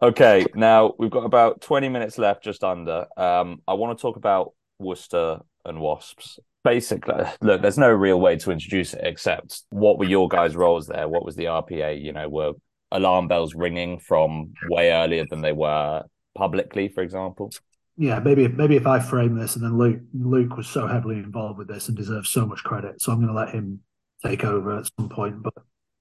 [0.02, 3.06] Okay, now we've got about 20 minutes left, just under.
[3.18, 6.40] Um, I want to talk about Worcester and Wasps.
[6.64, 10.88] Basically, look, there's no real way to introduce it except what were your guys' roles
[10.88, 11.08] there?
[11.08, 12.02] What was the RPA?
[12.02, 12.54] You know, were
[12.92, 16.04] alarm bells ringing from way earlier than they were
[16.36, 17.52] publicly, for example?
[17.98, 21.58] Yeah, maybe maybe if I frame this and then Luke Luke was so heavily involved
[21.58, 23.82] with this and deserves so much credit, so I'm going to let him
[24.26, 25.44] take over at some point.
[25.44, 25.54] But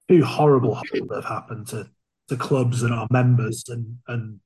[0.09, 1.89] two horrible that have happened to
[2.29, 4.39] to clubs and our members and and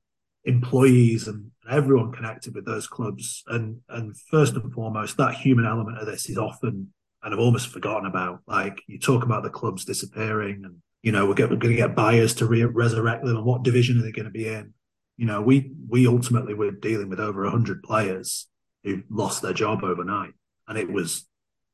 [0.44, 3.42] employees and everyone connected with those clubs.
[3.46, 6.92] And and first and foremost, that human element of this is often
[7.26, 8.40] and I've almost forgotten about.
[8.46, 11.96] Like you talk about the clubs disappearing, and you know we're, we're going to get
[11.96, 14.72] buyers to re- resurrect them, and what division are they going to be in?
[15.16, 18.46] You know, we we ultimately were dealing with over hundred players
[18.84, 20.32] who lost their job overnight,
[20.68, 21.26] and it was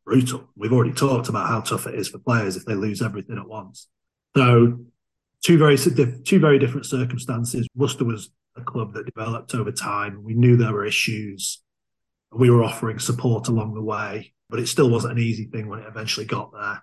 [0.05, 0.49] brutal.
[0.57, 3.49] We've already talked about how tough it is for players if they lose everything at
[3.49, 3.89] once.
[4.37, 4.79] So
[5.43, 7.67] two very two very different circumstances.
[7.75, 10.23] Worcester was a club that developed over time.
[10.23, 11.63] We knew there were issues.
[12.31, 15.81] We were offering support along the way, but it still wasn't an easy thing when
[15.81, 16.83] it eventually got there.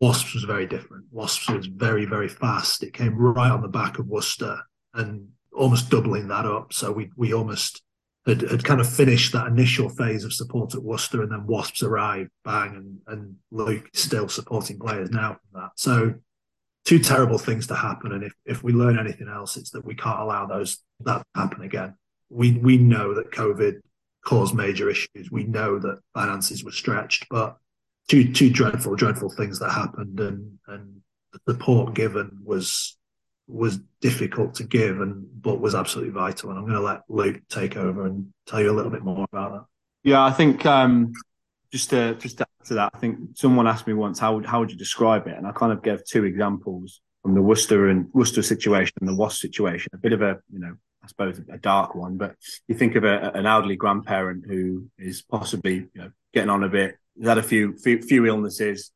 [0.00, 1.06] Wasps was very different.
[1.10, 2.82] Wasps was very, very fast.
[2.82, 4.60] It came right on the back of Worcester
[4.94, 6.72] and almost doubling that up.
[6.72, 7.82] So we we almost
[8.26, 11.82] had, had kind of finished that initial phase of support at Worcester, and then Wasps
[11.82, 15.70] arrived, bang, and and Luke is still supporting players now from that.
[15.76, 16.14] So
[16.84, 18.12] two terrible things to happen.
[18.12, 21.62] And if, if we learn anything else, it's that we can't allow those that happen
[21.62, 21.94] again.
[22.30, 23.80] We we know that COVID
[24.24, 25.30] caused major issues.
[25.30, 27.56] We know that finances were stretched, but
[28.08, 31.00] two two dreadful, dreadful things that happened and and
[31.32, 32.97] the support given was
[33.48, 36.50] was difficult to give and but was absolutely vital.
[36.50, 39.52] And I'm gonna let Luke take over and tell you a little bit more about
[39.52, 39.64] that.
[40.02, 41.12] Yeah, I think um
[41.72, 44.46] just to just to add to that, I think someone asked me once how would
[44.46, 47.88] how would you describe it, and I kind of gave two examples from the Worcester
[47.88, 49.90] and Worcester situation and the Wasp situation.
[49.94, 52.36] A bit of a you know I suppose a dark one, but
[52.66, 56.68] you think of a, an elderly grandparent who is possibly you know getting on a
[56.68, 58.90] bit, has had a few few, few illnesses.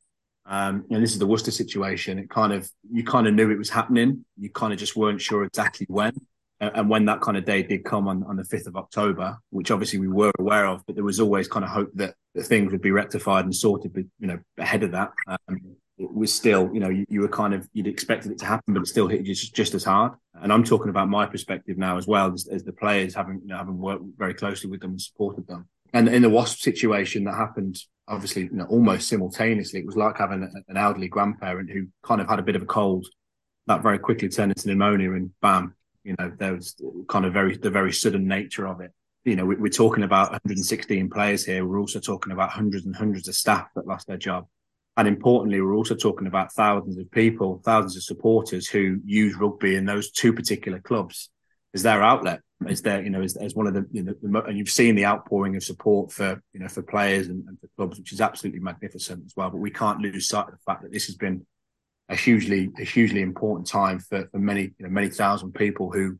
[0.45, 2.19] Um, and this is the Worcester situation.
[2.19, 4.25] It kind of you kind of knew it was happening.
[4.39, 6.13] You kind of just weren't sure exactly when
[6.63, 9.73] and when that kind of day did come on, on the 5th of October, which
[9.73, 12.71] obviously we were aware of, but there was always kind of hope that, that things
[12.71, 15.11] would be rectified and sorted, but, you know, ahead of that.
[15.27, 18.45] Um, it was still, you know, you, you, were kind of, you'd expected it to
[18.45, 20.13] happen, but it still hit you just, just as hard.
[20.41, 23.49] And I'm talking about my perspective now as well as, as the players having, you
[23.49, 25.69] know, having worked very closely with them and supported them.
[25.93, 27.79] And in the Wasp situation that happened,
[28.09, 32.29] obviously, you know, almost simultaneously, it was like having an elderly grandparent who kind of
[32.29, 33.07] had a bit of a cold
[33.67, 35.75] that very quickly turned into pneumonia and bam,
[36.05, 36.75] you know, there was
[37.09, 38.93] kind of very the very sudden nature of it.
[39.25, 41.65] You know, we, are talking about 116 players here.
[41.65, 44.47] We're also talking about hundreds and hundreds of staff that lost their job.
[44.97, 49.77] And importantly, we're also talking about thousands of people, thousands of supporters who use rugby
[49.77, 51.31] in those two particular clubs
[51.75, 54.43] as their outlet, as their, you know, as, as one of the, you know, the,
[54.45, 57.69] and you've seen the outpouring of support for, you know, for players and, and for
[57.77, 59.51] clubs, which is absolutely magnificent as well.
[59.51, 61.47] But we can't lose sight of the fact that this has been
[62.09, 66.19] a hugely a hugely important time for, for many you know, many thousand people who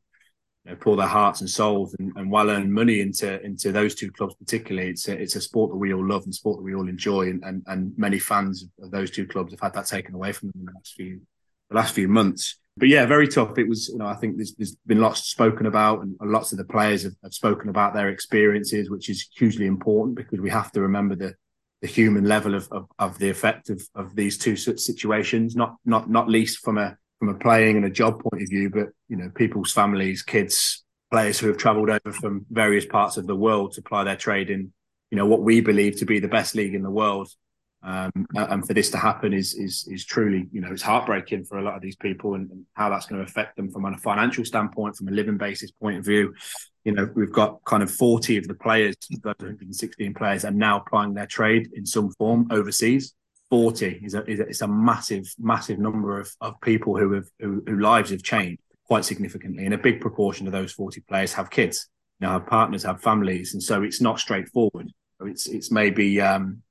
[0.65, 3.95] you know, pour their hearts and souls and, and well earned money into into those
[3.95, 4.91] two clubs particularly.
[4.91, 7.29] It's a, it's a sport that we all love and sport that we all enjoy,
[7.31, 10.49] and, and, and many fans of those two clubs have had that taken away from
[10.49, 11.21] them in the last few
[11.69, 12.59] the last few months.
[12.77, 13.59] But yeah, very tough.
[13.59, 16.59] It was, you know, I think there's, there's been lots spoken about, and lots of
[16.59, 20.73] the players have, have, spoken about their experiences, which is hugely important because we have
[20.73, 21.35] to remember the
[21.83, 25.55] the human level of, of, of the effect of, of these two situations.
[25.55, 28.71] Not not not least from a from a playing and a job point of view,
[28.71, 33.27] but you know, people's families, kids, players who have travelled over from various parts of
[33.27, 34.73] the world to ply their trade in,
[35.11, 37.29] you know, what we believe to be the best league in the world.
[37.85, 41.59] Um, and for this to happen is is is truly, you know, it's heartbreaking for
[41.59, 43.99] a lot of these people, and, and, how that's going to affect them from a
[43.99, 46.33] financial standpoint, from a living basis point of view.
[46.85, 50.79] You know, we've got kind of forty of the players, those 116 players, are now
[50.79, 53.15] applying their trade in some form overseas.
[53.51, 57.27] Forty is a, is a, it's a massive, massive number of, of people who have
[57.41, 61.33] who, who lives have changed quite significantly, and a big proportion of those forty players
[61.33, 61.89] have kids,
[62.21, 64.93] you know, have partners, have families, and so it's not straightforward.
[65.25, 66.63] It's it's maybe um,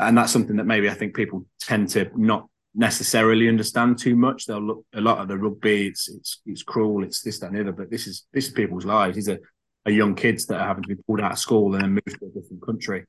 [0.00, 4.46] and that's something that maybe I think people tend to not necessarily understand too much.
[4.46, 5.88] They'll look a lot of the rugby.
[5.88, 7.04] It's it's it's cruel.
[7.04, 7.72] It's this that and the other.
[7.72, 9.16] But this is this is people's lives.
[9.16, 9.40] These are,
[9.86, 12.20] are young kids that are having to be pulled out of school and then moved
[12.20, 13.04] to a different country.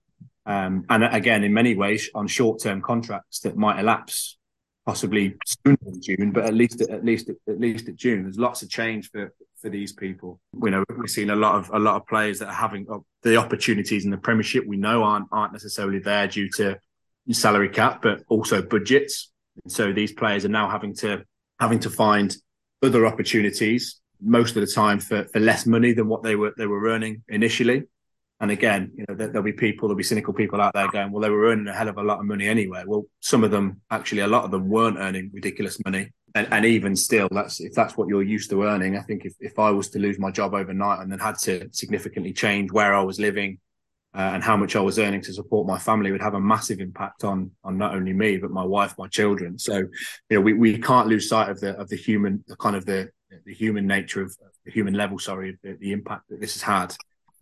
[0.45, 4.37] Um, and again, in many ways, on short term contracts that might elapse
[4.85, 8.61] possibly sooner than June, but at least at least at least at June, there's lots
[8.61, 10.39] of change for for these people.
[10.61, 12.87] You know, we've seen a lot of a lot of players that are having
[13.21, 14.65] the opportunities in the Premiership.
[14.65, 16.77] We know aren't aren't necessarily there due to
[17.31, 19.31] salary cap, but also budgets.
[19.63, 21.23] And so these players are now having to
[21.59, 22.35] having to find
[22.81, 26.67] other opportunities most of the time for for less money than what they were they
[26.67, 27.83] were earning initially.
[28.41, 31.21] And again, you know, there'll be people, there'll be cynical people out there going, well,
[31.21, 32.83] they were earning a hell of a lot of money anyway.
[32.87, 36.11] Well, some of them, actually, a lot of them weren't earning ridiculous money.
[36.33, 38.97] And, and even still, that's if that's what you're used to earning.
[38.97, 41.69] I think if, if I was to lose my job overnight and then had to
[41.71, 43.59] significantly change where I was living
[44.15, 46.79] uh, and how much I was earning to support my family would have a massive
[46.79, 49.59] impact on on not only me but my wife, my children.
[49.59, 49.89] So, you
[50.31, 53.09] know, we, we can't lose sight of the of the human, the kind of the
[53.45, 54.35] the human nature of
[54.65, 56.95] the human level, sorry, the, the impact that this has had.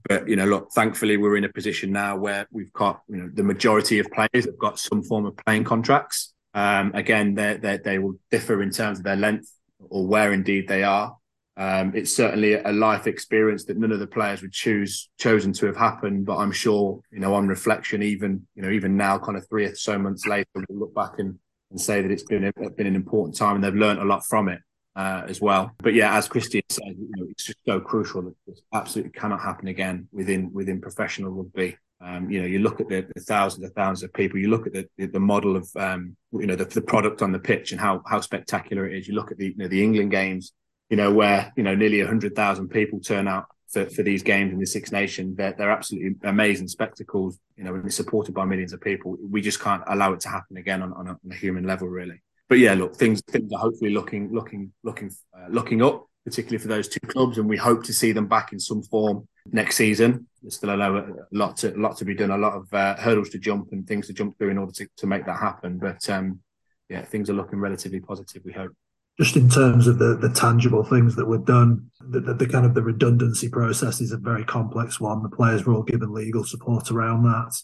[0.08, 3.30] But you know, look, thankfully we're in a position now where we've got you know
[3.34, 6.34] the majority of players have got some form of playing contracts.
[6.54, 10.84] Um, again, they they will differ in terms of their length or where indeed they
[10.84, 11.16] are.
[11.58, 15.66] Um, it's certainly a life experience that none of the players would choose chosen to
[15.66, 16.26] have happened.
[16.26, 19.66] But I'm sure, you know, on reflection, even you know, even now, kind of three
[19.66, 21.38] or so months later, we'll look back and,
[21.70, 24.26] and say that it's been a, been an important time and they've learned a lot
[24.26, 24.62] from it
[24.95, 25.71] uh, as well.
[25.79, 29.41] But yeah, as Christian said, you know, it's just so crucial that this absolutely cannot
[29.41, 31.77] happen again within within professional rugby.
[32.01, 34.39] Um, you know, you look at the, the, thousands and thousands of people.
[34.39, 37.31] You look at the the, the model of um, you know the, the, product on
[37.31, 39.07] the pitch and how how spectacular it is.
[39.07, 40.53] You look at the you know the England games.
[40.89, 44.51] You know where you know nearly hundred thousand people turn out for, for these games
[44.51, 45.35] in the Six Nations.
[45.35, 47.37] They're they're absolutely amazing spectacles.
[47.57, 50.55] You know, it's supported by millions of people, we just can't allow it to happen
[50.55, 53.60] again on, on, a, on a human level, really but yeah, look, things things are
[53.60, 57.84] hopefully looking looking looking uh, looking up, particularly for those two clubs, and we hope
[57.84, 60.28] to see them back in some form next season.
[60.41, 60.76] There's still a
[61.32, 63.88] lot to a lot to be done, a lot of uh, hurdles to jump and
[63.88, 65.78] things to jump through in order to, to make that happen.
[65.78, 66.39] But um,
[66.89, 68.41] yeah, things are looking relatively positive.
[68.43, 68.72] We hope.
[69.20, 72.66] Just in terms of the, the tangible things that were done, the, the, the kind
[72.66, 75.22] of the redundancy process is a very complex one.
[75.22, 77.62] The players were all given legal support around that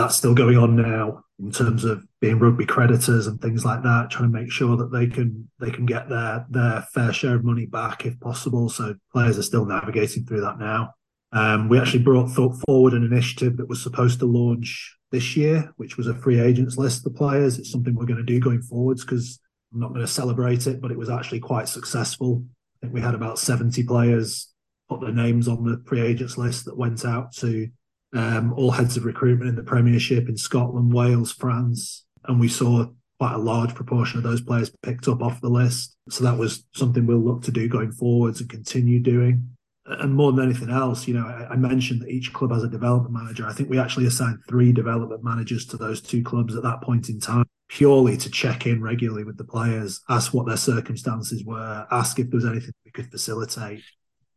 [0.00, 4.10] that's still going on now in terms of being rugby creditors and things like that,
[4.10, 7.44] trying to make sure that they can they can get their their fair share of
[7.44, 8.68] money back if possible.
[8.68, 10.94] So players are still navigating through that now.
[11.32, 15.96] Um, we actually brought forward an initiative that was supposed to launch this year, which
[15.96, 17.58] was a free agents list for players.
[17.58, 19.38] It's something we're going to do going forwards because
[19.72, 22.44] I'm not going to celebrate it, but it was actually quite successful.
[22.76, 24.48] I think we had about 70 players
[24.88, 27.68] put their names on the free agents list that went out to
[28.14, 32.86] um, all heads of recruitment in the Premiership in Scotland, Wales, France, and we saw
[33.18, 35.96] quite a large proportion of those players picked up off the list.
[36.08, 39.56] So that was something we'll look to do going forwards and continue doing.
[39.84, 42.68] And more than anything else, you know, I, I mentioned that each club has a
[42.68, 43.46] development manager.
[43.46, 47.08] I think we actually assigned three development managers to those two clubs at that point
[47.08, 51.86] in time, purely to check in regularly with the players, ask what their circumstances were,
[51.90, 53.82] ask if there was anything we could facilitate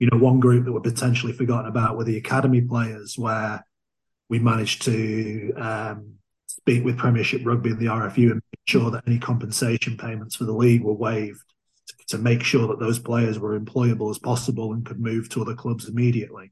[0.03, 3.65] you know, one group that were potentially forgotten about were the academy players, where
[4.27, 9.05] we managed to um, speak with Premiership Rugby and the RFU and make sure that
[9.07, 11.39] any compensation payments for the league were waived
[12.07, 15.55] to, make sure that those players were employable as possible and could move to other
[15.55, 16.51] clubs immediately.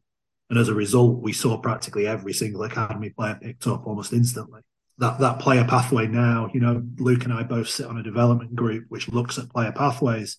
[0.50, 4.62] And as a result, we saw practically every single academy player picked up almost instantly.
[5.00, 8.56] That that player pathway now, you know, Luke and I both sit on a development
[8.56, 10.38] group which looks at player pathways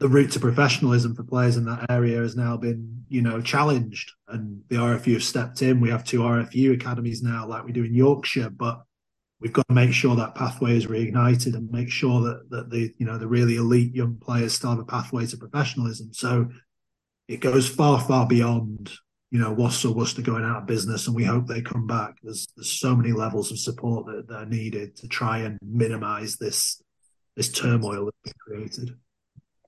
[0.00, 4.12] the route to professionalism for players in that area has now been, you know, challenged.
[4.28, 5.80] And the RFU have stepped in.
[5.80, 8.50] We have two RFU academies now, like we do in Yorkshire.
[8.50, 8.82] But
[9.40, 12.94] we've got to make sure that pathway is reignited and make sure that that the
[12.98, 16.12] you know the really elite young players still have a pathway to professionalism.
[16.12, 16.48] So
[17.26, 18.92] it goes far far beyond
[19.32, 22.18] you know Worcester Worcester going out of business, and we hope they come back.
[22.22, 26.36] There's there's so many levels of support that, that are needed to try and minimise
[26.36, 26.80] this
[27.36, 28.96] this turmoil that's been created.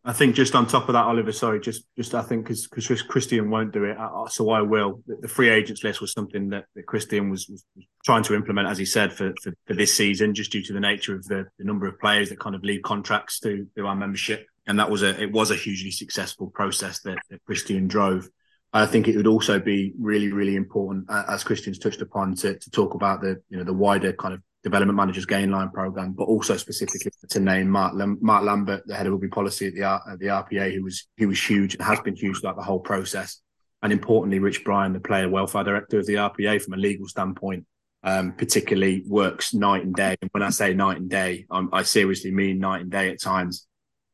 [0.02, 1.30] I think just on top of that, Oliver.
[1.30, 3.98] Sorry, just just I think because because Christian won't do it,
[4.30, 5.02] so I will.
[5.06, 7.64] The, free agents list was something that, that Christian was, was,
[8.04, 10.80] trying to implement, as he said, for, for, for this season, just due to the
[10.80, 13.94] nature of the, the number of players that kind of leave contracts to to our
[13.94, 18.26] membership, and that was a it was a hugely successful process that, that Christian drove.
[18.72, 22.56] I think it would also be really, really important, uh, as Christian's touched upon, to,
[22.56, 26.12] to talk about the you know the wider kind of development managers gain line program,
[26.12, 29.82] but also specifically to name Mark, Mark Lambert, the head of rugby policy at the,
[29.82, 32.80] at the RPA, who was who was huge and has been huge throughout the whole
[32.80, 33.40] process.
[33.82, 37.64] And importantly, Rich Bryan, the player welfare director of the RPA, from a legal standpoint,
[38.02, 40.16] um, particularly works night and day.
[40.20, 43.20] And when I say night and day, I'm, i seriously mean night and day at
[43.20, 43.66] times.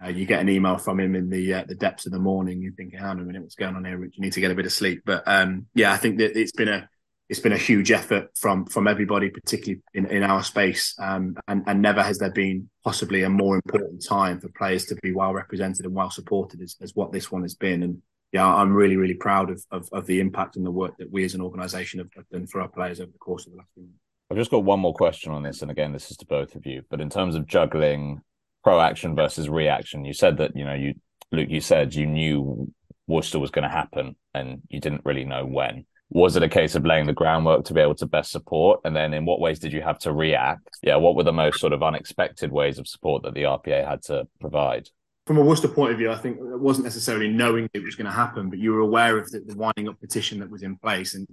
[0.05, 2.61] Uh, you get an email from him in the uh, the depths of the morning.
[2.61, 3.97] You're thinking, "Hang on a minute, what's going on here?
[3.97, 4.15] Rich?
[4.17, 6.53] You need to get a bit of sleep." But um, yeah, I think that it's
[6.53, 6.89] been a
[7.29, 10.95] it's been a huge effort from from everybody, particularly in, in our space.
[10.99, 14.97] Um, and, and never has there been possibly a more important time for players to
[14.97, 17.83] be well represented and well supported as, as what this one has been.
[17.83, 18.03] And
[18.33, 21.25] yeah, I'm really, really proud of, of, of the impact and the work that we
[21.25, 23.71] as an organisation have, have, done for our players over the course of the last
[23.75, 23.99] few months.
[24.31, 26.67] I've just got one more question on this, and again, this is to both of
[26.67, 26.83] you.
[26.91, 28.21] But in terms of juggling
[28.65, 30.95] proaction versus reaction, you said that you know you
[31.31, 32.73] Luke, you said you knew
[33.07, 36.75] Worcester was going to happen, and you didn't really know when was it a case
[36.75, 38.81] of laying the groundwork to be able to best support?
[38.85, 40.69] And then in what ways did you have to react?
[40.83, 44.03] Yeah, what were the most sort of unexpected ways of support that the RPA had
[44.03, 44.89] to provide?
[45.27, 48.07] From a Worcester point of view, I think it wasn't necessarily knowing it was going
[48.07, 50.77] to happen, but you were aware of the, the winding up petition that was in
[50.77, 51.15] place.
[51.15, 51.27] And,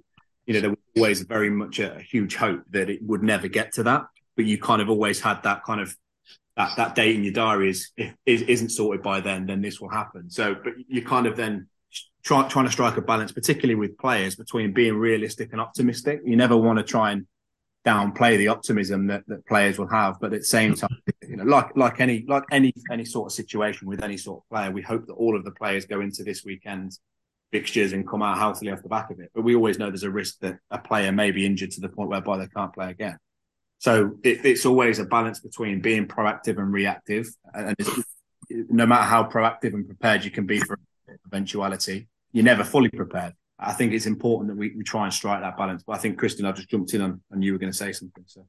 [0.47, 3.47] you know, there was always very much a, a huge hope that it would never
[3.47, 4.05] get to that.
[4.35, 5.95] But you kind of always had that kind of
[6.57, 9.79] that, that date in your diary is if is, isn't sorted by then, then this
[9.79, 10.31] will happen.
[10.31, 11.67] So, but you kind of then
[12.23, 16.21] try, trying to strike a balance, particularly with players, between being realistic and optimistic.
[16.25, 17.27] You never want to try and
[17.85, 20.97] downplay the optimism that, that players will have, but at the same time,
[21.27, 24.49] you know, like like any like any any sort of situation with any sort of
[24.49, 26.99] player, we hope that all of the players go into this weekend's
[27.51, 29.29] fixtures and come out healthily off the back of it.
[29.35, 31.89] But we always know there's a risk that a player may be injured to the
[31.89, 33.17] point whereby they can't play again.
[33.79, 37.75] So it, it's always a balance between being proactive and reactive, and
[38.49, 40.79] no matter how proactive and prepared you can be for
[41.27, 43.33] eventuality, you're never fully prepared.
[43.59, 45.83] I think it's important that we, we try and strike that balance.
[45.83, 48.23] But I think, Christian, I just jumped in and you were going to say something.
[48.27, 48.45] So.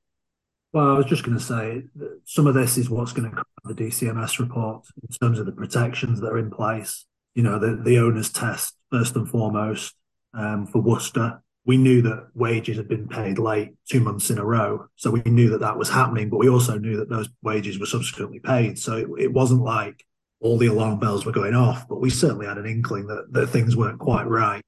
[0.72, 1.84] Well, I was just going to say
[2.24, 5.46] some of this is what's going to come from the DCMS report in terms of
[5.46, 7.06] the protections that are in place.
[7.34, 9.94] You know, the, the owner's test, first and foremost,
[10.32, 11.40] um, for Worcester.
[11.66, 14.86] We knew that wages had been paid late two months in a row.
[14.96, 17.86] So we knew that that was happening, but we also knew that those wages were
[17.86, 18.78] subsequently paid.
[18.78, 20.04] So it, it wasn't like
[20.40, 23.48] all the alarm bells were going off, but we certainly had an inkling that, that
[23.48, 24.62] things weren't quite right.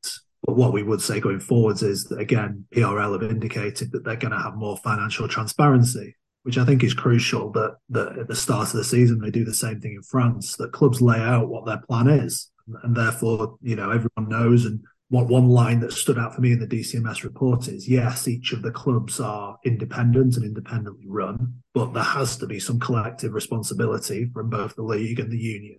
[0.46, 4.16] But what we would say going forwards is that again, PRL have indicated that they're
[4.16, 6.14] going to have more financial transparency,
[6.44, 7.50] which I think is crucial.
[7.52, 10.56] That that at the start of the season they do the same thing in France.
[10.56, 12.50] That clubs lay out what their plan is,
[12.84, 16.52] and therefore you know everyone knows and what one line that stood out for me
[16.52, 21.62] in the DCMS report is yes, each of the clubs are independent and independently run,
[21.74, 25.78] but there has to be some collective responsibility from both the league and the union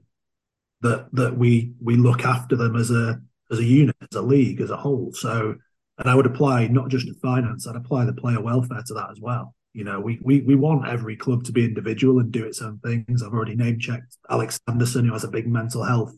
[0.82, 3.20] that that we we look after them as a
[3.52, 5.12] as a unit, as a league, as a whole.
[5.14, 5.56] So
[5.98, 9.10] and I would apply not just to finance, I'd apply the player welfare to that
[9.12, 9.56] as well.
[9.74, 12.80] You know, we, we we want every club to be individual and do its own
[12.80, 13.22] things.
[13.22, 16.14] I've already name checked Alex Sanderson, who has a big mental health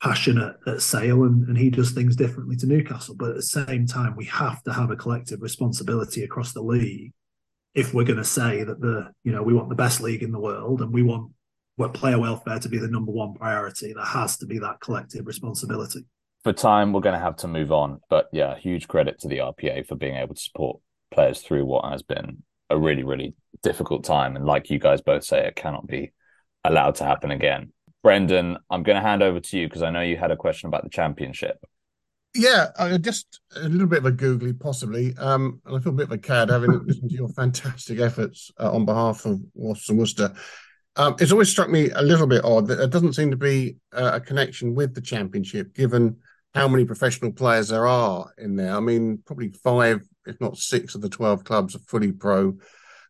[0.00, 3.14] passionate at Sale and, and he does things differently to Newcastle.
[3.14, 7.12] But at the same time, we have to have a collective responsibility across the league
[7.74, 10.32] if we're going to say that the you know we want the best league in
[10.32, 11.30] the world and we want
[11.76, 13.92] what player welfare to be the number one priority.
[13.92, 16.04] There has to be that collective responsibility.
[16.42, 18.00] For time, we're going to have to move on.
[18.10, 20.80] But yeah, huge credit to the RPA for being able to support
[21.10, 24.36] players through what has been a really, really difficult time.
[24.36, 26.12] And like you guys both say, it cannot be
[26.64, 27.72] allowed to happen again.
[28.02, 30.68] Brendan, I'm going to hand over to you because I know you had a question
[30.68, 31.64] about the championship.
[32.34, 32.68] Yeah,
[33.00, 36.12] just a little bit of a googly, possibly, um, and I feel a bit of
[36.12, 40.32] a cad having listened to your fantastic efforts uh, on behalf of Worcester Worcester.
[40.96, 43.76] Um, it's always struck me a little bit odd that there doesn't seem to be
[43.92, 46.18] uh, a connection with the championship, given
[46.54, 48.76] how many professional players there are in there.
[48.76, 52.56] I mean, probably five, if not six, of the twelve clubs are fully pro.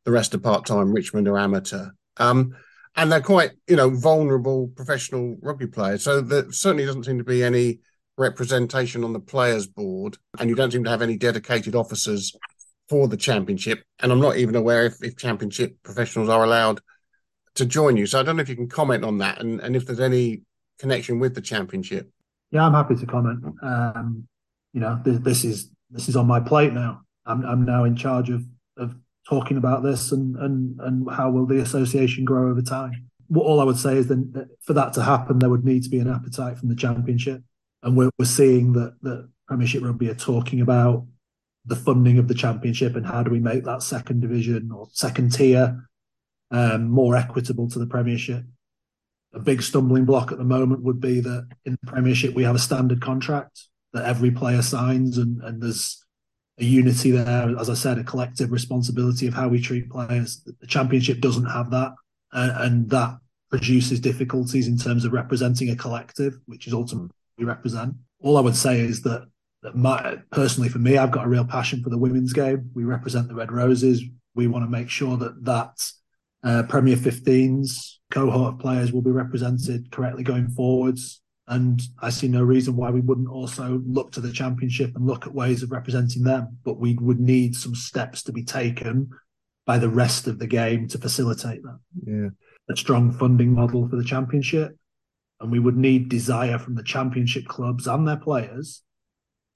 [0.04, 0.92] The rest are part time.
[0.92, 1.90] Richmond are amateur.
[2.16, 2.56] Um,
[2.96, 6.02] and they're quite, you know, vulnerable professional rugby players.
[6.02, 7.80] So there certainly doesn't seem to be any
[8.18, 12.34] representation on the players' board, and you don't seem to have any dedicated officers
[12.88, 16.80] for the championship, and I'm not even aware if, if championship professionals are allowed
[17.54, 18.04] to join you.
[18.06, 20.42] So I don't know if you can comment on that, and, and if there's any
[20.78, 22.10] connection with the championship.
[22.50, 23.44] Yeah, I'm happy to comment.
[23.62, 24.26] Um,
[24.72, 27.02] you know, this, this, is this is on my plate now.
[27.26, 28.44] I'm I'm now in charge of of
[29.28, 33.08] talking about this and and and how will the association grow over time.
[33.28, 35.82] What all I would say is then that for that to happen, there would need
[35.84, 37.42] to be an appetite from the championship,
[37.82, 41.06] and we're we're seeing that that Premiership Rugby are talking about
[41.66, 45.32] the funding of the championship and how do we make that second division or second
[45.32, 45.88] tier
[46.50, 48.44] um, more equitable to the Premiership.
[49.34, 52.56] A big stumbling block at the moment would be that in the Premiership we have
[52.56, 56.04] a standard contract that every player signs, and, and there's
[56.60, 57.58] a unity there.
[57.58, 60.42] As I said, a collective responsibility of how we treat players.
[60.60, 61.92] The Championship doesn't have that,
[62.32, 63.18] and, and that
[63.50, 67.94] produces difficulties in terms of representing a collective, which is ultimately we represent.
[68.20, 69.26] All I would say is that
[69.62, 72.70] that my, personally for me, I've got a real passion for the women's game.
[72.74, 74.02] We represent the Red Roses.
[74.34, 75.92] We want to make sure that that
[76.42, 81.19] uh, Premier 15s cohort of players will be represented correctly going forwards.
[81.50, 85.26] And I see no reason why we wouldn't also look to the championship and look
[85.26, 86.56] at ways of representing them.
[86.64, 89.10] But we would need some steps to be taken
[89.66, 91.80] by the rest of the game to facilitate that.
[92.06, 92.28] Yeah.
[92.72, 94.76] A strong funding model for the championship.
[95.40, 98.82] And we would need desire from the championship clubs and their players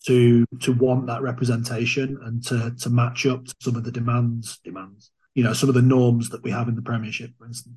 [0.06, 4.58] to to want that representation and to to match up to some of the demands
[4.64, 7.76] demands you know some of the norms that we have in the Premiership, for instance.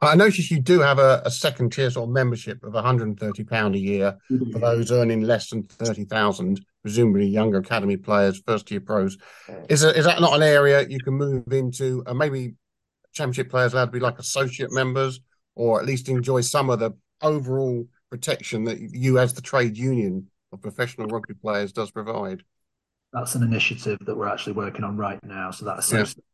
[0.00, 3.74] I notice you do have a, a second tier sort of membership of 130 pound
[3.74, 9.18] a year for those earning less than 30,000, presumably younger academy players, first year pros.
[9.68, 12.04] Is is that not an area you can move into?
[12.06, 12.54] Uh, maybe
[13.12, 15.20] championship players allowed to be like associate members,
[15.56, 20.30] or at least enjoy some of the overall protection that you, as the trade union
[20.52, 22.42] of professional rugby players, does provide.
[23.12, 25.50] That's an initiative that we're actually working on right now.
[25.50, 26.24] So that associate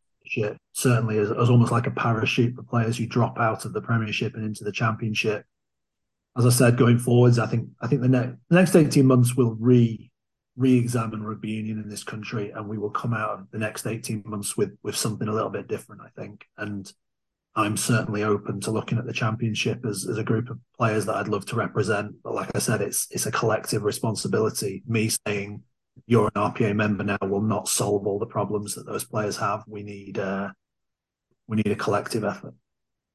[0.72, 4.34] Certainly as, as almost like a parachute for players who drop out of the Premiership
[4.34, 5.44] and into the Championship.
[6.36, 9.36] As I said, going forwards, I think I think the, ne- the next eighteen months
[9.36, 10.10] will re
[10.56, 14.22] re-examine rugby union in this country, and we will come out of the next eighteen
[14.26, 16.02] months with with something a little bit different.
[16.02, 16.92] I think, and
[17.54, 21.14] I'm certainly open to looking at the championship as, as a group of players that
[21.14, 22.16] I'd love to represent.
[22.24, 24.82] But like I said, it's it's a collective responsibility.
[24.88, 25.62] Me saying
[26.06, 29.64] you're an RPA member now will not solve all the problems that those players have.
[29.66, 30.50] We need uh,
[31.46, 32.54] we need a collective effort.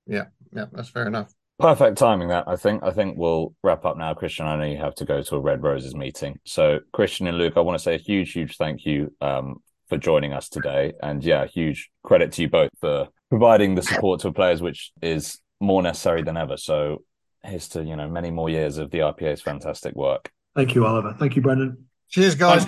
[0.08, 1.32] Yeah, yeah, that's fair enough.
[1.60, 2.84] Perfect timing that I think.
[2.84, 4.48] I think we'll wrap up now, Christian.
[4.48, 6.40] I know you have to go to a Red Roses meeting.
[6.46, 9.58] So Christian and Luke, I want to say a huge, huge thank you um,
[9.90, 10.94] for joining us today.
[11.04, 15.40] And yeah, huge credit to you both for providing the support to players, which is
[15.60, 16.56] more necessary than ever.
[16.56, 17.04] So
[17.44, 20.32] here's to, you know, many more years of the RPA's fantastic work.
[20.56, 21.14] Thank you, Oliver.
[21.20, 21.89] Thank you, Brendan.
[22.10, 22.66] Cheers, guys.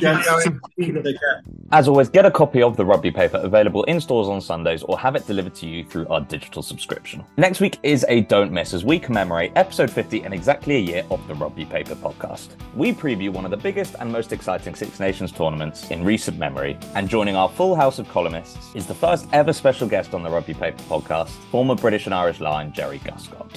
[1.72, 5.00] As always, get a copy of the Rugby Paper available in stores on Sundays or
[5.00, 7.24] have it delivered to you through our digital subscription.
[7.38, 11.04] Next week is a don't miss as we commemorate episode 50 and exactly a year
[11.10, 12.50] of the Rugby Paper podcast.
[12.76, 16.78] We preview one of the biggest and most exciting Six Nations tournaments in recent memory,
[16.94, 20.30] and joining our full house of columnists is the first ever special guest on the
[20.30, 23.50] Rugby Paper podcast, former British and Irish lion Jerry Guscott.